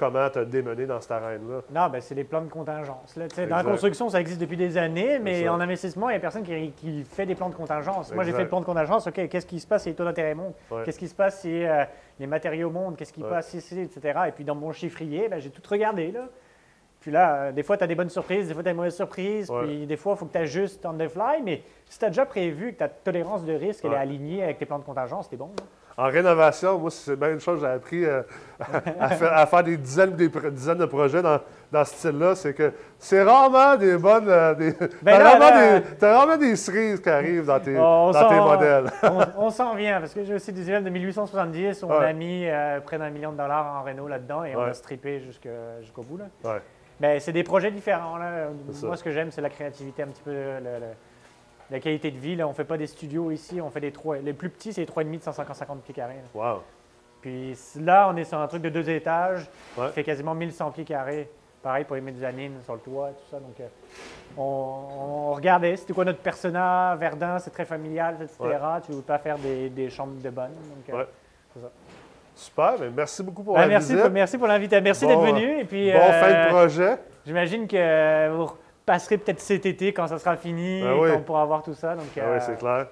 comment 0.00 0.30
te 0.30 0.38
démener 0.38 0.86
dans 0.86 0.98
cette 0.98 1.10
arène-là. 1.10 1.60
Non, 1.70 1.90
ben 1.90 2.00
c'est 2.00 2.14
les 2.14 2.24
plans 2.24 2.40
de 2.40 2.48
contingence. 2.48 3.16
Là. 3.16 3.28
Dans 3.28 3.56
la 3.56 3.64
construction, 3.64 4.08
ça 4.08 4.18
existe 4.18 4.40
depuis 4.40 4.56
des 4.56 4.78
années, 4.78 5.18
mais 5.18 5.46
en 5.46 5.60
investissement, 5.60 6.08
il 6.08 6.12
n'y 6.12 6.16
a 6.16 6.20
personne 6.20 6.42
qui, 6.42 7.04
fait 7.04 7.26
des 7.26 7.34
plans 7.34 7.50
de 7.50 7.54
contingence. 7.54 8.12
Moi, 8.14 8.24
j'ai 8.24 8.32
fait 8.32 8.44
le 8.44 8.48
plan 8.48 8.60
de 8.60 8.64
contingence. 8.64 9.06
OK, 9.06 9.28
qu'est-ce 9.28 9.46
qui 9.46 9.60
se 9.60 9.66
passe 9.66 9.82
si 9.82 9.90
les 9.90 9.94
taux 9.94 10.04
d'intérêt 10.04 10.34
montent? 10.34 10.56
Qu'est-ce 10.84 10.98
qui 10.98 11.08
se 11.08 11.14
passe 11.14 11.40
si 11.40 11.64
euh, 11.64 11.84
les 12.18 12.26
matériaux 12.26 12.70
montent? 12.70 12.96
Qu'est-ce 12.96 13.12
qui 13.12 13.20
se 13.20 13.26
passe 13.26 13.48
si, 13.48 13.80
etc. 13.80 14.20
Et 14.28 14.32
puis, 14.32 14.44
dans 14.44 14.54
mon 14.54 14.72
chiffrier, 14.72 15.28
ben, 15.28 15.38
j'ai 15.38 15.50
tout 15.50 15.62
regardé. 15.68 16.10
Là. 16.10 16.28
Puis 17.00 17.10
là, 17.10 17.34
euh, 17.34 17.52
des 17.52 17.62
fois, 17.62 17.76
tu 17.76 17.84
as 17.84 17.86
des 17.86 17.94
bonnes 17.94 18.10
surprises, 18.10 18.48
des 18.48 18.54
fois, 18.54 18.62
tu 18.62 18.68
as 18.68 18.72
des 18.72 18.76
mauvaises 18.76 18.96
surprises. 18.96 19.52
Puis 19.62 19.86
des 19.86 19.96
fois, 19.96 20.14
il 20.14 20.18
faut 20.18 20.26
que 20.26 20.32
tu 20.32 20.38
ajustes 20.38 20.84
on 20.86 20.94
the 20.94 21.08
fly. 21.08 21.42
Mais 21.44 21.62
si 21.86 21.98
tu 21.98 22.04
as 22.06 22.08
déjà 22.08 22.24
prévu 22.24 22.72
que 22.72 22.78
ta 22.78 22.88
tolérance 22.88 23.44
de 23.44 23.52
risque 23.52 23.84
est 23.84 23.94
alignée 23.94 24.42
avec 24.42 24.58
tes 24.58 24.66
plans 24.66 24.78
de 24.78 24.84
contingence, 24.84 25.26
c'est 25.28 25.36
bon. 25.36 25.50
En 25.96 26.06
rénovation, 26.06 26.78
moi, 26.78 26.90
c'est 26.90 27.16
bien 27.16 27.32
une 27.32 27.40
chose 27.40 27.60
que 27.60 27.66
j'ai 27.66 27.72
appris 27.72 28.04
euh, 28.04 28.22
à, 28.98 29.46
faire, 29.46 29.62
des 29.62 29.76
dizaines, 29.76 30.16
des 30.16 30.28
dizaines 30.28 30.78
de 30.78 30.86
projets 30.86 31.20
dans, 31.20 31.40
dans 31.70 31.84
ce 31.84 31.94
style-là. 31.94 32.34
C'est 32.34 32.54
que 32.54 32.72
c'est 32.98 33.22
rarement 33.22 33.76
des 33.76 33.96
bonnes. 33.98 34.28
Euh, 34.28 34.54
des, 34.54 34.72
ben 35.02 35.18
t'as, 35.98 36.16
rarement 36.16 36.36
des, 36.36 36.56
cerises 36.56 37.00
qui 37.00 37.08
arrivent 37.08 37.46
dans 37.46 37.60
tes, 37.60 37.74
dans 37.74 38.12
tes 38.12 38.36
modèles. 38.36 38.90
on, 39.36 39.50
s'en 39.50 39.74
vient, 39.74 40.00
parce 40.00 40.14
que 40.14 40.24
j'ai 40.24 40.34
aussi 40.34 40.52
des 40.52 40.68
élèves 40.68 40.84
de 40.84 40.90
1870. 40.90 41.82
On 41.82 41.90
a 41.90 42.12
mis 42.12 42.46
près 42.84 42.98
d'un 42.98 43.10
million 43.10 43.32
de 43.32 43.36
dollars 43.36 43.80
en 43.80 43.82
réno 43.82 44.08
là-dedans 44.08 44.44
et 44.44 44.56
on 44.56 44.62
a 44.62 44.72
strippé 44.72 45.20
jusqu'au 45.20 46.02
bout. 46.02 46.18
Là. 46.18 46.60
Mais 47.00 47.18
c'est 47.18 47.32
des 47.32 47.44
projets 47.44 47.70
différents. 47.70 48.16
Moi, 48.82 48.96
ce 48.96 49.04
que 49.04 49.10
j'aime, 49.10 49.30
c'est 49.30 49.40
la 49.40 49.50
créativité, 49.50 50.02
un 50.02 50.08
petit 50.08 50.22
peu 50.22 50.34
la 51.70 51.80
qualité 51.80 52.10
de 52.10 52.18
vie. 52.18 52.42
on 52.42 52.48
ne 52.48 52.54
fait 52.54 52.64
pas 52.64 52.76
des 52.76 52.86
studios 52.86 53.30
ici, 53.30 53.60
on 53.60 53.70
fait 53.70 53.80
des 53.80 53.92
trois. 53.92 54.18
Les 54.18 54.32
plus 54.32 54.50
petits, 54.50 54.72
c'est 54.72 54.80
les 54.80 54.86
3,5 54.86 55.18
de 55.18 55.22
150 55.22 55.82
pieds 55.82 55.94
carrés. 55.94 56.16
Wow. 56.34 56.62
Puis 57.20 57.54
là, 57.80 58.10
on 58.10 58.16
est 58.16 58.24
sur 58.24 58.38
un 58.38 58.46
truc 58.46 58.62
de 58.62 58.70
deux 58.70 58.88
étages, 58.88 59.46
qui 59.74 59.92
fait 59.92 60.04
quasiment 60.04 60.34
1100 60.34 60.70
pieds 60.70 60.84
carrés. 60.84 61.30
Pareil 61.62 61.84
pour 61.84 61.94
les 61.94 62.00
mezzanines 62.00 62.58
sur 62.64 62.72
le 62.72 62.80
toit, 62.80 63.10
tout 63.10 63.30
ça. 63.30 63.38
Donc, 63.38 63.60
euh, 63.60 63.66
on, 64.38 65.34
regardait, 65.34 65.76
c'était 65.76 65.92
quoi 65.92 66.06
notre 66.06 66.20
persona, 66.20 66.96
Verdun, 66.98 67.38
c'est 67.38 67.50
très 67.50 67.66
familial, 67.66 68.16
etc. 68.22 68.38
Tu 68.86 68.92
ne 68.92 68.96
veux 68.96 69.02
pas 69.02 69.18
faire 69.18 69.36
des, 69.38 69.90
chambres 69.90 70.22
de 70.22 70.30
bonne. 70.30 70.54
Donc, 70.54 70.94
euh, 70.94 71.04
ça. 71.54 71.70
Super, 72.34 72.76
mais 72.80 72.88
merci 72.88 73.22
beaucoup 73.22 73.42
pour 73.42 73.54
ben, 73.54 73.60
la 73.60 73.66
merci 73.66 73.94
visite. 73.94 74.10
merci 74.10 74.38
pour 74.38 74.46
l'invitation. 74.46 74.82
Merci 74.82 75.06
d'être 75.06 75.20
venu. 75.20 75.60
Et 75.60 75.64
puis, 75.66 75.92
bon 75.92 75.98
fin 75.98 76.30
de 76.30 76.34
euh, 76.34 76.48
projet. 76.48 76.96
J'imagine 77.26 77.68
que 77.68 78.30
vous 78.30 78.50
passerez 78.90 79.18
peut-être 79.18 79.38
cet 79.38 79.66
été 79.66 79.92
quand 79.92 80.08
ça 80.08 80.18
sera 80.18 80.36
fini, 80.36 80.82
ben 80.82 80.96
quand 80.96 81.18
on 81.18 81.22
pourra 81.22 81.44
voir 81.44 81.62
tout 81.62 81.74
ça. 81.74 81.94
Donc, 81.94 82.06
ben 82.16 82.24
oui, 82.32 82.38
c'est 82.40 82.58
clair. 82.58 82.88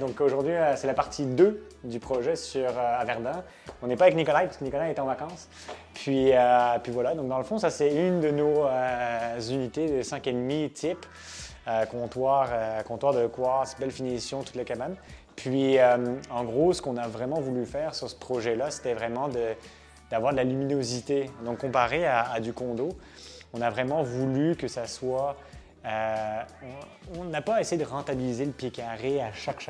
Donc 0.00 0.20
aujourd'hui, 0.20 0.52
euh, 0.52 0.76
c'est 0.76 0.86
la 0.86 0.94
partie 0.94 1.24
2 1.24 1.66
du 1.84 2.00
projet 2.00 2.36
sur 2.36 2.68
euh, 2.68 3.00
à 3.00 3.04
Verdun. 3.04 3.44
On 3.82 3.86
n'est 3.86 3.96
pas 3.96 4.04
avec 4.04 4.16
Nicolas 4.16 4.42
parce 4.42 4.56
que 4.56 4.64
Nicolas 4.64 4.88
est 4.88 4.98
en 4.98 5.06
vacances. 5.06 5.48
Puis, 5.92 6.32
euh, 6.32 6.78
puis 6.82 6.92
voilà, 6.92 7.14
donc 7.14 7.28
dans 7.28 7.38
le 7.38 7.44
fond, 7.44 7.58
ça 7.58 7.70
c'est 7.70 7.94
une 7.94 8.20
de 8.20 8.30
nos 8.30 8.66
unités 9.50 9.88
de 9.88 10.02
5,5 10.02 10.72
type. 10.72 11.06
comptoir, 11.90 12.48
comptoir 12.84 13.14
de 13.14 13.26
quartz, 13.26 13.76
belle 13.78 13.90
finition, 13.90 14.42
toute 14.42 14.56
la 14.56 14.64
cabane. 14.64 14.96
Puis 15.36 15.78
en 16.30 16.44
gros, 16.44 16.72
ce 16.72 16.82
qu'on 16.82 16.96
a 16.96 17.08
vraiment 17.08 17.40
voulu 17.40 17.64
faire 17.64 17.94
sur 17.94 18.10
ce 18.10 18.16
projet-là, 18.16 18.70
c'était 18.70 18.94
vraiment 18.94 19.28
d'avoir 20.10 20.32
de, 20.32 20.36
la 20.36 20.44
luminosité. 20.44 21.30
Donc 21.44 21.58
comparé 21.58 22.06
à, 22.06 22.38
du 22.40 22.52
condo, 22.52 22.90
on 23.52 23.60
a 23.60 23.70
vraiment 23.70 24.02
voulu 24.02 24.56
que 24.56 24.68
ça 24.68 24.86
soit 24.86 25.36
euh, 25.86 26.42
on 27.18 27.24
n'a 27.24 27.42
pas 27.42 27.60
essayé 27.60 27.82
de 27.82 27.86
rentabiliser 27.86 28.46
le 28.46 28.52
pied 28.52 28.70
carré 28.70 29.20
à 29.20 29.32
chaque, 29.32 29.68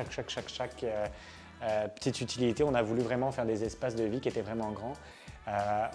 euh, 0.83 1.05
euh, 1.63 1.87
petite 1.89 2.21
utilité. 2.21 2.63
On 2.63 2.73
a 2.73 2.81
voulu 2.81 3.01
vraiment 3.01 3.31
faire 3.31 3.45
des 3.45 3.63
espaces 3.63 3.95
de 3.95 4.05
vie 4.05 4.21
qui 4.21 4.29
étaient 4.29 4.41
vraiment 4.41 4.71
grands. 4.71 4.93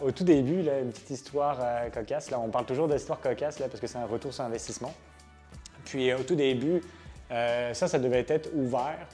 au 0.02 0.12
tout 0.12 0.24
début, 0.24 0.60
une 0.60 0.90
petite 0.90 1.10
histoire 1.10 1.58
cocasse, 1.92 2.30
là, 2.30 2.38
on 2.38 2.50
parle 2.50 2.66
toujours 2.66 2.88
d'histoire 2.88 3.20
cocasse 3.20 3.58
là, 3.58 3.68
parce 3.68 3.80
que 3.80 3.86
c'est 3.86 3.98
un 3.98 4.06
retour 4.06 4.32
sur 4.32 4.44
investissement. 4.44 4.92
Puis 5.84 6.12
au 6.12 6.22
tout 6.22 6.36
début, 6.36 6.82
ça, 7.30 7.88
ça 7.88 7.98
devait 7.98 8.24
être 8.28 8.50
ouvert, 8.54 9.06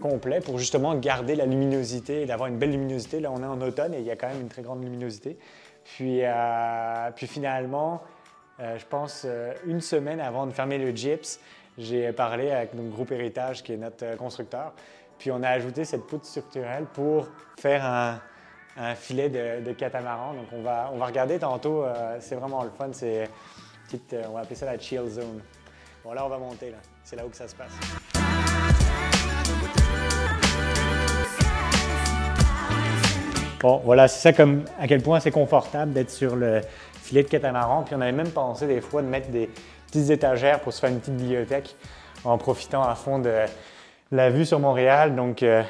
complet, 0.00 0.40
pour 0.40 0.58
justement 0.58 0.94
garder 0.94 1.34
la 1.34 1.46
luminosité 1.46 2.22
et 2.22 2.26
d'avoir 2.26 2.48
une 2.48 2.58
belle 2.58 2.72
luminosité. 2.72 3.20
Là, 3.20 3.30
on 3.30 3.42
est 3.42 3.46
en 3.46 3.60
automne 3.60 3.94
et 3.94 3.98
il 3.98 4.04
y 4.04 4.10
a 4.10 4.16
quand 4.16 4.28
même 4.28 4.40
une 4.40 4.48
très 4.48 4.62
grande 4.62 4.82
luminosité. 4.82 5.38
Puis, 5.84 6.22
puis 7.14 7.26
finalement, 7.26 8.02
euh, 8.60 8.78
je 8.78 8.86
pense, 8.86 9.22
euh, 9.24 9.52
une 9.66 9.80
semaine 9.80 10.20
avant 10.20 10.46
de 10.46 10.52
fermer 10.52 10.78
le 10.78 10.90
gyps, 10.90 11.40
j'ai 11.76 12.12
parlé 12.12 12.52
avec 12.52 12.74
notre 12.74 12.90
groupe 12.90 13.10
Héritage, 13.10 13.64
qui 13.64 13.72
est 13.72 13.76
notre 13.76 14.04
euh, 14.04 14.16
constructeur. 14.16 14.72
Puis 15.18 15.32
on 15.32 15.42
a 15.42 15.48
ajouté 15.48 15.84
cette 15.84 16.06
poutre 16.06 16.24
structurelle 16.24 16.84
pour 16.92 17.28
faire 17.58 17.84
un, 17.84 18.20
filet 18.96 19.28
de, 19.28 19.72
catamaran. 19.72 20.34
Donc 20.34 20.46
on 20.52 20.62
va, 20.62 20.90
on 20.92 20.98
va 20.98 21.06
regarder 21.06 21.38
tantôt. 21.38 21.84
c'est 22.18 22.34
vraiment 22.34 22.64
le 22.64 22.70
fun. 22.70 22.88
C'est 22.90 23.30
petite, 23.84 24.16
on 24.28 24.32
va 24.32 24.40
appeler 24.40 24.56
ça 24.56 24.66
la 24.66 24.76
chill 24.76 25.06
zone. 25.08 25.40
Bon 26.02 26.12
là 26.12 26.26
on 26.26 26.28
va 26.28 26.38
monter 26.38 26.70
là. 26.70 26.78
C'est 27.04 27.14
là 27.14 27.24
où 27.24 27.28
que 27.28 27.36
ça 27.36 27.46
se 27.46 27.54
passe. 27.54 27.70
Bon, 33.60 33.80
voilà, 33.84 34.08
c'est 34.08 34.20
ça 34.20 34.32
comme 34.32 34.64
à 34.78 34.88
quel 34.88 35.00
point 35.00 35.20
c'est 35.20 35.30
confortable 35.30 35.92
d'être 35.92 36.10
sur 36.10 36.34
le, 36.34 36.60
filet 37.04 37.22
de 37.22 37.28
catamaran. 37.28 37.82
Puis 37.82 37.94
on 37.94 38.00
avait 38.00 38.12
même 38.12 38.30
pensé 38.30 38.66
des 38.66 38.80
fois 38.80 39.02
de 39.02 39.06
mettre 39.06 39.28
des 39.28 39.50
petites 39.86 40.08
étagères 40.10 40.60
pour 40.60 40.72
se 40.72 40.80
faire 40.80 40.90
une 40.90 41.00
petite 41.00 41.16
bibliothèque 41.16 41.76
en 42.24 42.38
profitant 42.38 42.82
à 42.82 42.94
fond 42.94 43.18
de 43.18 43.44
la 44.10 44.30
vue 44.30 44.46
sur 44.46 44.58
Montréal. 44.58 45.14
Donc, 45.14 45.42
euh, 45.42 45.62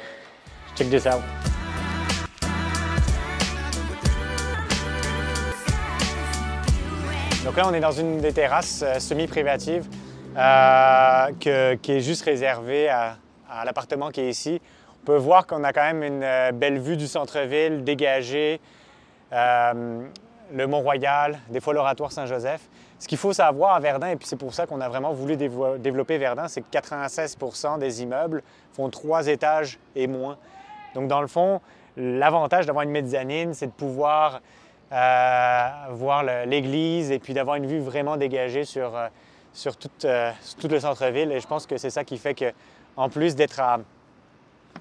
check 0.77 0.89
this 0.89 1.05
out. 1.05 1.21
Donc 7.43 7.57
là, 7.57 7.63
on 7.67 7.73
est 7.73 7.81
dans 7.81 7.91
une 7.91 8.21
des 8.21 8.31
terrasses 8.31 8.83
euh, 8.83 8.99
semi-privatives 8.99 9.87
euh, 10.37 11.27
qui 11.39 11.91
est 11.91 11.99
juste 11.99 12.23
réservée 12.23 12.87
à, 12.87 13.17
l'appartement 13.65 14.09
qui 14.09 14.21
est 14.21 14.29
ici. 14.29 14.61
On 15.03 15.05
peut 15.05 15.17
voir 15.17 15.45
qu'on 15.45 15.63
a 15.63 15.73
quand 15.73 15.83
même 15.83 16.03
une 16.03 16.57
belle 16.57 16.79
vue 16.79 16.97
du 16.97 17.07
centre-ville 17.07 17.83
dégagée 17.83 18.59
le 20.53 20.67
Mont-Royal, 20.67 21.39
des 21.49 21.59
fois 21.59 21.73
l'Oratoire 21.73 22.11
Saint-Joseph. 22.11 22.61
Ce 22.99 23.07
qu'il 23.07 23.17
faut 23.17 23.33
savoir 23.33 23.75
à 23.75 23.79
Verdun, 23.79 24.07
et 24.07 24.15
puis 24.15 24.27
c'est 24.27 24.37
pour 24.37 24.53
ça 24.53 24.65
qu'on 24.65 24.79
a 24.81 24.87
vraiment 24.87 25.13
voulu 25.13 25.35
développer 25.35 26.17
Verdun, 26.17 26.47
c'est 26.47 26.61
que 26.61 26.77
96% 26.77 27.77
des 27.77 28.01
immeubles 28.01 28.41
font 28.73 28.89
trois 28.89 29.27
étages 29.27 29.79
et 29.95 30.07
moins. 30.07 30.37
Donc 30.93 31.07
dans 31.07 31.21
le 31.21 31.27
fond, 31.27 31.59
l'avantage 31.97 32.65
d'avoir 32.65 32.83
une 32.83 32.91
mezzanine, 32.91 33.53
c'est 33.53 33.67
de 33.67 33.71
pouvoir 33.71 34.41
euh, 34.91 35.67
voir 35.91 36.23
l'église 36.45 37.11
et 37.11 37.19
puis 37.19 37.33
d'avoir 37.33 37.55
une 37.57 37.65
vue 37.65 37.79
vraiment 37.79 38.17
dégagée 38.17 38.65
sur, 38.65 38.95
euh, 38.95 39.07
sur, 39.51 39.73
euh, 40.05 40.31
tout, 40.59 40.67
le 40.67 40.79
centre-ville. 40.79 41.31
Et 41.31 41.39
je 41.39 41.47
pense 41.47 41.65
que 41.65 41.77
c'est 41.77 41.89
ça 41.89 42.03
qui 42.03 42.17
fait 42.17 42.33
que, 42.33 42.53
en 42.95 43.09
plus 43.09 43.35
d'être 43.35 43.59
à 43.59 43.79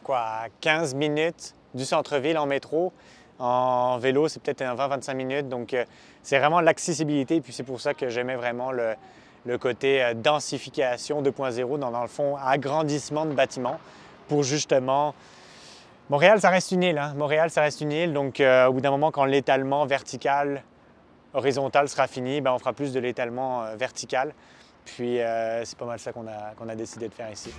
quoi, 0.03 0.46
15 0.61 0.94
minutes 0.94 1.55
du 1.74 1.85
centre-ville 1.85 2.38
en 2.38 2.46
métro, 2.46 2.92
en 3.38 3.98
vélo, 3.98 4.28
c'est 4.28 4.42
peut-être 4.42 4.62
20-25 4.62 5.14
minutes. 5.14 5.48
Donc, 5.48 5.74
euh, 5.74 5.84
c'est 6.22 6.38
vraiment 6.38 6.60
l'accessibilité. 6.60 7.40
Puis, 7.40 7.52
c'est 7.52 7.62
pour 7.62 7.80
ça 7.80 7.94
que 7.94 8.08
j'aimais 8.08 8.36
vraiment 8.36 8.70
le, 8.72 9.58
côté 9.58 10.02
euh, 10.02 10.14
densification 10.14 11.22
2.0, 11.22 11.78
dans, 11.78 12.02
le 12.02 12.08
fond, 12.08 12.36
agrandissement 12.36 13.26
de 13.26 13.32
bâtiments 13.32 13.78
pour 14.28 14.42
justement. 14.42 15.14
Montréal, 16.10 16.40
ça 16.40 16.50
reste 16.50 16.70
une 16.72 16.82
île. 16.82 16.98
Hein. 16.98 17.14
Montréal, 17.16 17.50
ça 17.50 17.62
reste 17.62 17.80
une 17.80 17.92
île. 17.92 18.12
Donc, 18.12 18.40
euh, 18.40 18.66
au 18.66 18.74
bout 18.74 18.80
d'un 18.80 18.90
moment, 18.90 19.10
quand 19.10 19.24
l'étalement 19.24 19.86
vertical, 19.86 20.62
horizontal 21.32 21.88
sera 21.88 22.06
fini, 22.06 22.40
ben, 22.40 22.52
on 22.52 22.58
fera 22.58 22.72
plus 22.72 22.92
de 22.92 23.00
l'étalement 23.00 23.64
vertical. 23.76 24.32
Puis, 24.84 25.18
c'est 25.64 25.78
pas 25.78 25.86
mal 25.86 25.98
ça 25.98 26.12
qu'on 26.12 26.68
a 26.68 26.74
décidé 26.74 27.08
de 27.08 27.14
faire 27.14 27.32
ici. 27.32 27.50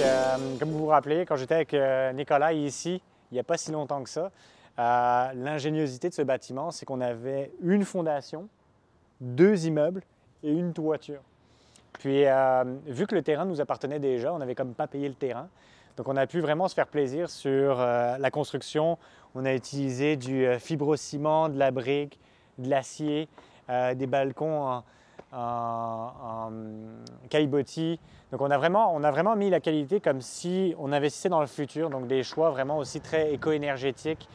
Euh, 0.00 0.56
comme 0.58 0.70
vous 0.70 0.78
vous 0.78 0.86
rappelez, 0.86 1.26
quand 1.26 1.36
j'étais 1.36 1.56
avec 1.56 1.74
euh, 1.74 2.12
Nicolas 2.12 2.52
ici, 2.52 3.02
il 3.30 3.34
n'y 3.34 3.40
a 3.40 3.44
pas 3.44 3.56
si 3.56 3.70
longtemps 3.70 4.02
que 4.02 4.10
ça, 4.10 4.30
L'ingéniosité 4.78 6.08
de 6.08 6.14
ce 6.14 6.22
bâtiment, 6.22 6.70
c'est 6.70 6.86
qu'on 6.86 7.02
avait 7.02 7.50
une 7.62 7.84
fondation, 7.84 8.48
deux 9.20 9.66
immeubles 9.66 10.02
et 10.42 10.50
une 10.50 10.72
toiture. 10.72 11.20
Puis, 11.92 12.24
vu 12.86 13.06
que 13.06 13.14
le 13.14 13.20
terrain 13.20 13.44
nous 13.44 13.60
appartenait 13.60 13.98
déjà, 13.98 14.32
on 14.32 14.38
n'avait 14.38 14.54
comme 14.54 14.72
pas 14.72 14.86
payé 14.86 15.06
le 15.06 15.14
terrain. 15.14 15.48
Donc, 15.98 16.08
on 16.08 16.16
a 16.16 16.26
pu 16.26 16.40
vraiment 16.40 16.66
se 16.66 16.74
faire 16.74 16.86
plaisir 16.86 17.28
sur 17.28 17.76
la 17.76 18.30
construction. 18.30 18.96
On 19.34 19.44
a 19.44 19.52
utilisé 19.52 20.16
du 20.16 20.46
fibrociment, 20.58 21.50
de 21.50 21.58
la 21.58 21.72
brique, 21.72 22.18
de 22.56 22.70
l'acier, 22.70 23.28
des 23.68 24.06
balcons 24.06 24.66
en, 24.66 24.84
en, 25.32 26.50
Donc 28.32 28.40
on 28.40 28.50
a, 28.50 28.58
vraiment, 28.58 28.94
on 28.94 29.02
a 29.02 29.10
vraiment 29.10 29.36
mis 29.36 29.50
la 29.50 29.60
qualité 29.60 30.00
comme 30.00 30.20
si 30.20 30.74
on 30.78 30.92
investissait 30.92 31.28
dans 31.28 31.40
le 31.40 31.46
futur, 31.46 31.90
donc 31.90 32.06
des 32.06 32.22
choix 32.22 32.50
vraiment 32.50 32.78
aussi 32.78 33.00
très 33.00 33.32
éco-énergétiques, 33.32 34.28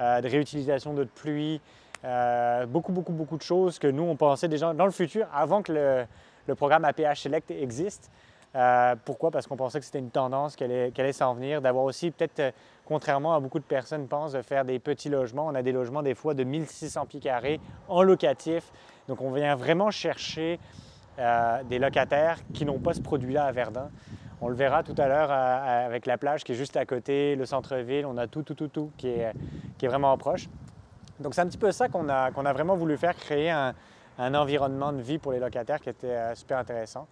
euh, 0.00 0.20
de 0.20 0.28
réutilisation 0.28 0.94
de 0.94 1.04
pluie, 1.04 1.60
euh, 2.04 2.66
beaucoup, 2.66 2.92
beaucoup, 2.92 3.12
beaucoup 3.12 3.36
de 3.36 3.42
choses 3.42 3.78
que 3.78 3.86
nous, 3.86 4.02
on 4.02 4.16
pensait 4.16 4.48
déjà 4.48 4.72
dans 4.74 4.86
le 4.86 4.90
futur 4.90 5.26
avant 5.32 5.62
que 5.62 6.06
le, 6.46 6.54
programme 6.54 6.84
APH 6.84 7.16
Select 7.16 7.50
existe. 7.50 8.10
Euh, 8.54 8.96
pourquoi? 9.04 9.30
Parce 9.30 9.46
qu'on 9.46 9.56
pensait 9.56 9.78
que 9.78 9.86
c'était 9.86 10.00
une 10.00 10.10
tendance 10.10 10.60
allait, 10.60 10.92
allait 10.98 11.12
s'en 11.12 11.32
venir, 11.34 11.62
d'avoir 11.62 11.84
aussi 11.84 12.10
peut-être, 12.10 12.54
contrairement 12.92 13.34
à 13.34 13.40
beaucoup 13.40 13.58
de 13.58 13.64
personnes 13.64 14.06
pensent, 14.06 14.32
de 14.32 14.42
faire 14.42 14.66
des 14.66 14.78
petits 14.78 15.08
logements. 15.08 15.46
On 15.46 15.54
a 15.54 15.62
des 15.62 15.72
logements 15.72 16.02
des 16.02 16.14
fois 16.14 16.34
de 16.34 16.44
1600 16.44 17.06
pieds 17.06 17.20
carrés 17.20 17.58
en 17.88 18.02
locatif, 18.02 18.70
donc 19.08 19.22
on 19.22 19.30
vient 19.32 19.56
vraiment 19.56 19.90
chercher 19.90 20.60
euh, 21.18 21.62
des 21.70 21.78
locataires 21.78 22.40
qui 22.52 22.66
n'ont 22.66 22.78
pas 22.78 22.92
ce 22.92 23.00
produit-là 23.00 23.44
à 23.44 23.52
Verdun. 23.52 23.88
On 24.42 24.48
le 24.48 24.54
verra 24.54 24.82
tout 24.82 24.94
à 24.98 25.08
l'heure 25.08 25.30
euh, 25.30 25.86
avec 25.86 26.04
la 26.04 26.18
plage 26.18 26.44
qui 26.44 26.52
est 26.52 26.54
juste 26.54 26.76
à 26.76 26.84
côté, 26.84 27.34
le 27.34 27.46
centre-ville, 27.46 28.04
on 28.04 28.18
a 28.18 28.26
tout, 28.26 28.42
tout, 28.42 28.54
tout, 28.54 28.68
tout 28.68 28.90
qui 28.98 29.08
est, 29.08 29.32
vraiment 29.82 30.14
proche. 30.18 30.50
Donc 31.18 31.34
c'est 31.34 31.40
un 31.40 31.46
petit 31.46 31.56
peu 31.56 31.72
ça 31.72 31.88
qu'on 31.88 32.10
a, 32.10 32.52
vraiment 32.52 32.76
voulu 32.76 32.98
faire, 32.98 33.16
créer 33.16 33.50
un, 33.50 33.74
environnement 34.18 34.92
de 34.92 35.00
vie 35.00 35.16
pour 35.16 35.32
les 35.32 35.38
locataires 35.38 35.80
qui 35.80 35.88
était 35.88 36.08
euh, 36.08 36.34
super 36.34 36.58
intéressant. 36.58 37.08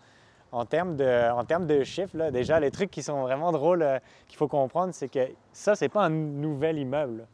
En 0.52 0.64
termes 0.64 0.96
de, 0.96 1.30
en 1.30 1.44
termes 1.44 1.66
de 1.66 1.84
chiffres, 1.84 2.30
déjà, 2.30 2.58
les 2.58 2.70
trucs 2.70 2.90
qui 2.90 3.02
sont 3.02 3.22
vraiment 3.22 3.52
drôles 3.52 3.86
qu'il 4.26 4.36
faut 4.36 4.48
comprendre, 4.48 4.92
c'est 4.92 5.08
que 5.08 5.28
ça, 5.52 5.76
ce 5.76 5.84
n'est 5.84 5.88
pas 5.88 6.04
un 6.04 6.10
nouvel 6.10 6.78
immeuble. 6.78 7.26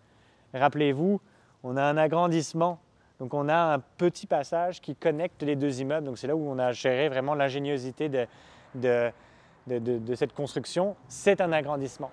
Rappelez-vous, 0.53 1.21
on 1.63 1.77
a 1.77 1.83
un 1.83 1.97
agrandissement 1.97 2.79
donc, 3.19 3.33
on 3.33 3.49
a 3.49 3.75
un 3.75 3.79
petit 3.79 4.27
passage 4.27 4.81
qui 4.81 4.95
connecte 4.95 5.43
les 5.43 5.57
deux 5.57 5.81
immeubles. 5.81 6.07
Donc, 6.07 6.19
c'est 6.19 6.27
là 6.27 6.37
où 6.37 6.49
on 6.49 6.59
a 6.59 6.73
géré 6.73 7.09
vraiment 7.09 7.35
l'ingéniosité 7.35 8.11
de, 8.75 9.13
cette 10.15 10.35
construction. 10.35 10.97
C'est 11.09 11.41
un 11.41 11.53
agrandissement. 11.53 12.11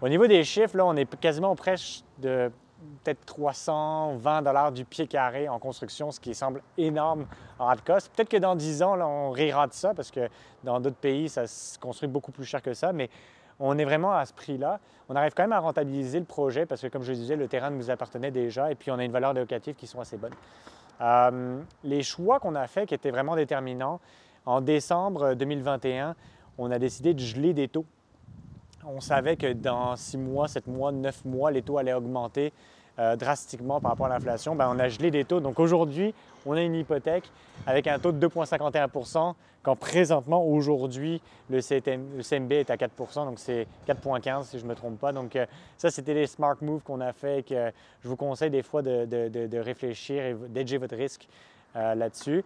Au 0.00 0.08
niveau 0.08 0.26
des 0.26 0.44
chiffres, 0.44 0.76
là, 0.76 0.86
on 0.86 0.96
est 0.96 1.16
quasiment 1.16 1.54
presque 1.54 2.04
de 2.18 2.50
peut-être 3.02 3.24
320 3.26 4.42
dollars 4.42 4.72
du 4.72 4.84
pied 4.84 5.06
carré 5.06 5.48
en 5.48 5.58
construction, 5.58 6.10
ce 6.10 6.20
qui 6.20 6.34
semble 6.34 6.62
énorme 6.76 7.26
en 7.58 7.68
hard 7.68 7.82
cost. 7.84 8.12
Peut-être 8.14 8.28
que 8.28 8.36
dans 8.36 8.54
10 8.54 8.82
ans, 8.82 8.94
là, 8.94 9.06
on 9.06 9.30
rira 9.30 9.66
de 9.66 9.72
ça 9.72 9.94
parce 9.94 10.10
que 10.10 10.28
dans 10.64 10.80
d'autres 10.80 10.96
pays, 10.96 11.28
ça 11.28 11.46
se 11.46 11.78
construit 11.78 12.08
beaucoup 12.08 12.32
plus 12.32 12.44
cher 12.44 12.62
que 12.62 12.74
ça. 12.74 12.92
Mais 12.92 13.10
on 13.60 13.76
est 13.78 13.84
vraiment 13.84 14.12
à 14.12 14.24
ce 14.24 14.32
prix-là. 14.32 14.78
On 15.08 15.16
arrive 15.16 15.32
quand 15.34 15.42
même 15.42 15.52
à 15.52 15.58
rentabiliser 15.58 16.18
le 16.18 16.24
projet 16.24 16.66
parce 16.66 16.82
que, 16.82 16.86
comme 16.86 17.02
je 17.02 17.12
disais, 17.12 17.36
le 17.36 17.48
terrain 17.48 17.70
nous 17.70 17.90
appartenait 17.90 18.30
déjà 18.30 18.70
et 18.70 18.74
puis 18.74 18.90
on 18.90 18.98
a 18.98 19.04
une 19.04 19.12
valeur 19.12 19.34
locative 19.34 19.74
qui 19.74 19.86
sont 19.86 20.00
assez 20.00 20.16
bonnes. 20.16 20.34
Euh, 21.00 21.60
les 21.84 22.02
choix 22.02 22.40
qu'on 22.40 22.54
a 22.54 22.66
faits 22.66 22.88
qui 22.88 22.94
étaient 22.94 23.10
vraiment 23.10 23.36
déterminants, 23.36 24.00
en 24.46 24.60
décembre 24.60 25.34
2021, 25.34 26.14
on 26.56 26.70
a 26.70 26.78
décidé 26.78 27.14
de 27.14 27.20
geler 27.20 27.52
des 27.52 27.68
taux. 27.68 27.84
On 28.86 29.00
savait 29.00 29.36
que 29.36 29.52
dans 29.52 29.96
six 29.96 30.16
mois, 30.16 30.48
sept 30.48 30.66
mois, 30.66 30.92
neuf 30.92 31.24
mois, 31.24 31.50
les 31.50 31.62
taux 31.62 31.78
allaient 31.78 31.92
augmenter 31.92 32.52
euh, 32.98 33.16
drastiquement 33.16 33.80
par 33.80 33.92
rapport 33.92 34.06
à 34.06 34.10
l'inflation. 34.10 34.54
Ben, 34.54 34.68
on 34.72 34.78
a 34.78 34.88
gelé 34.88 35.10
des 35.10 35.24
taux. 35.24 35.40
Donc 35.40 35.60
aujourd'hui, 35.60 36.14
on 36.46 36.52
a 36.52 36.62
une 36.62 36.74
hypothèque 36.74 37.30
avec 37.66 37.86
un 37.86 37.98
taux 37.98 38.12
de 38.12 38.26
2,51% 38.26 39.34
quand 39.62 39.76
présentement, 39.76 40.44
aujourd'hui, 40.46 41.20
le, 41.50 41.60
CMB 41.60 42.52
est 42.52 42.70
à 42.70 42.76
4% 42.76 43.26
donc 43.26 43.38
c'est 43.38 43.66
4,15 43.86 44.44
si 44.44 44.58
je 44.58 44.64
ne 44.64 44.68
me 44.70 44.74
trompe 44.74 44.98
pas. 44.98 45.12
Donc 45.12 45.36
euh, 45.36 45.46
ça, 45.76 45.90
c'était 45.90 46.14
les 46.14 46.26
smart 46.26 46.56
moves 46.60 46.82
qu'on 46.82 47.00
a 47.00 47.12
fait 47.12 47.46
que 47.46 47.70
je 48.02 48.08
vous 48.08 48.16
conseille 48.16 48.50
des 48.50 48.62
fois 48.62 48.82
de, 48.82 49.58
réfléchir 49.58 50.24
et 50.24 50.34
d'edger 50.48 50.78
votre 50.78 50.96
risque 50.96 51.28
euh, 51.76 51.94
là-dessus. 51.94 52.44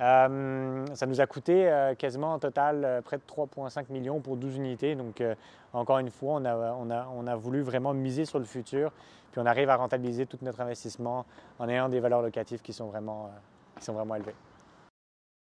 Euh, 0.00 0.84
ça 0.94 1.06
nous 1.06 1.20
a 1.20 1.26
coûté 1.26 1.70
quasiment 1.98 2.34
en 2.34 2.38
total 2.38 3.02
près 3.04 3.16
de 3.16 3.22
3,5 3.22 3.86
millions 3.90 4.20
pour 4.20 4.36
12 4.36 4.56
unités. 4.56 4.94
Donc, 4.94 5.22
encore 5.72 5.98
une 5.98 6.10
fois, 6.10 6.40
on 6.40 7.26
a, 7.26 7.36
voulu 7.36 7.62
vraiment 7.62 7.94
miser 7.94 8.24
sur 8.24 8.38
le 8.38 8.44
futur, 8.44 8.92
puis 9.32 9.40
on 9.40 9.46
arrive 9.46 9.70
à 9.70 9.76
rentabiliser 9.76 10.26
tout 10.26 10.38
notre 10.42 10.60
investissement 10.60 11.24
en 11.58 11.68
ayant 11.68 11.88
des 11.88 12.00
valeurs 12.00 12.22
locatives 12.22 12.60
qui 12.60 12.72
sont 12.72 12.88
vraiment 12.88 13.30
élevées. 14.14 14.34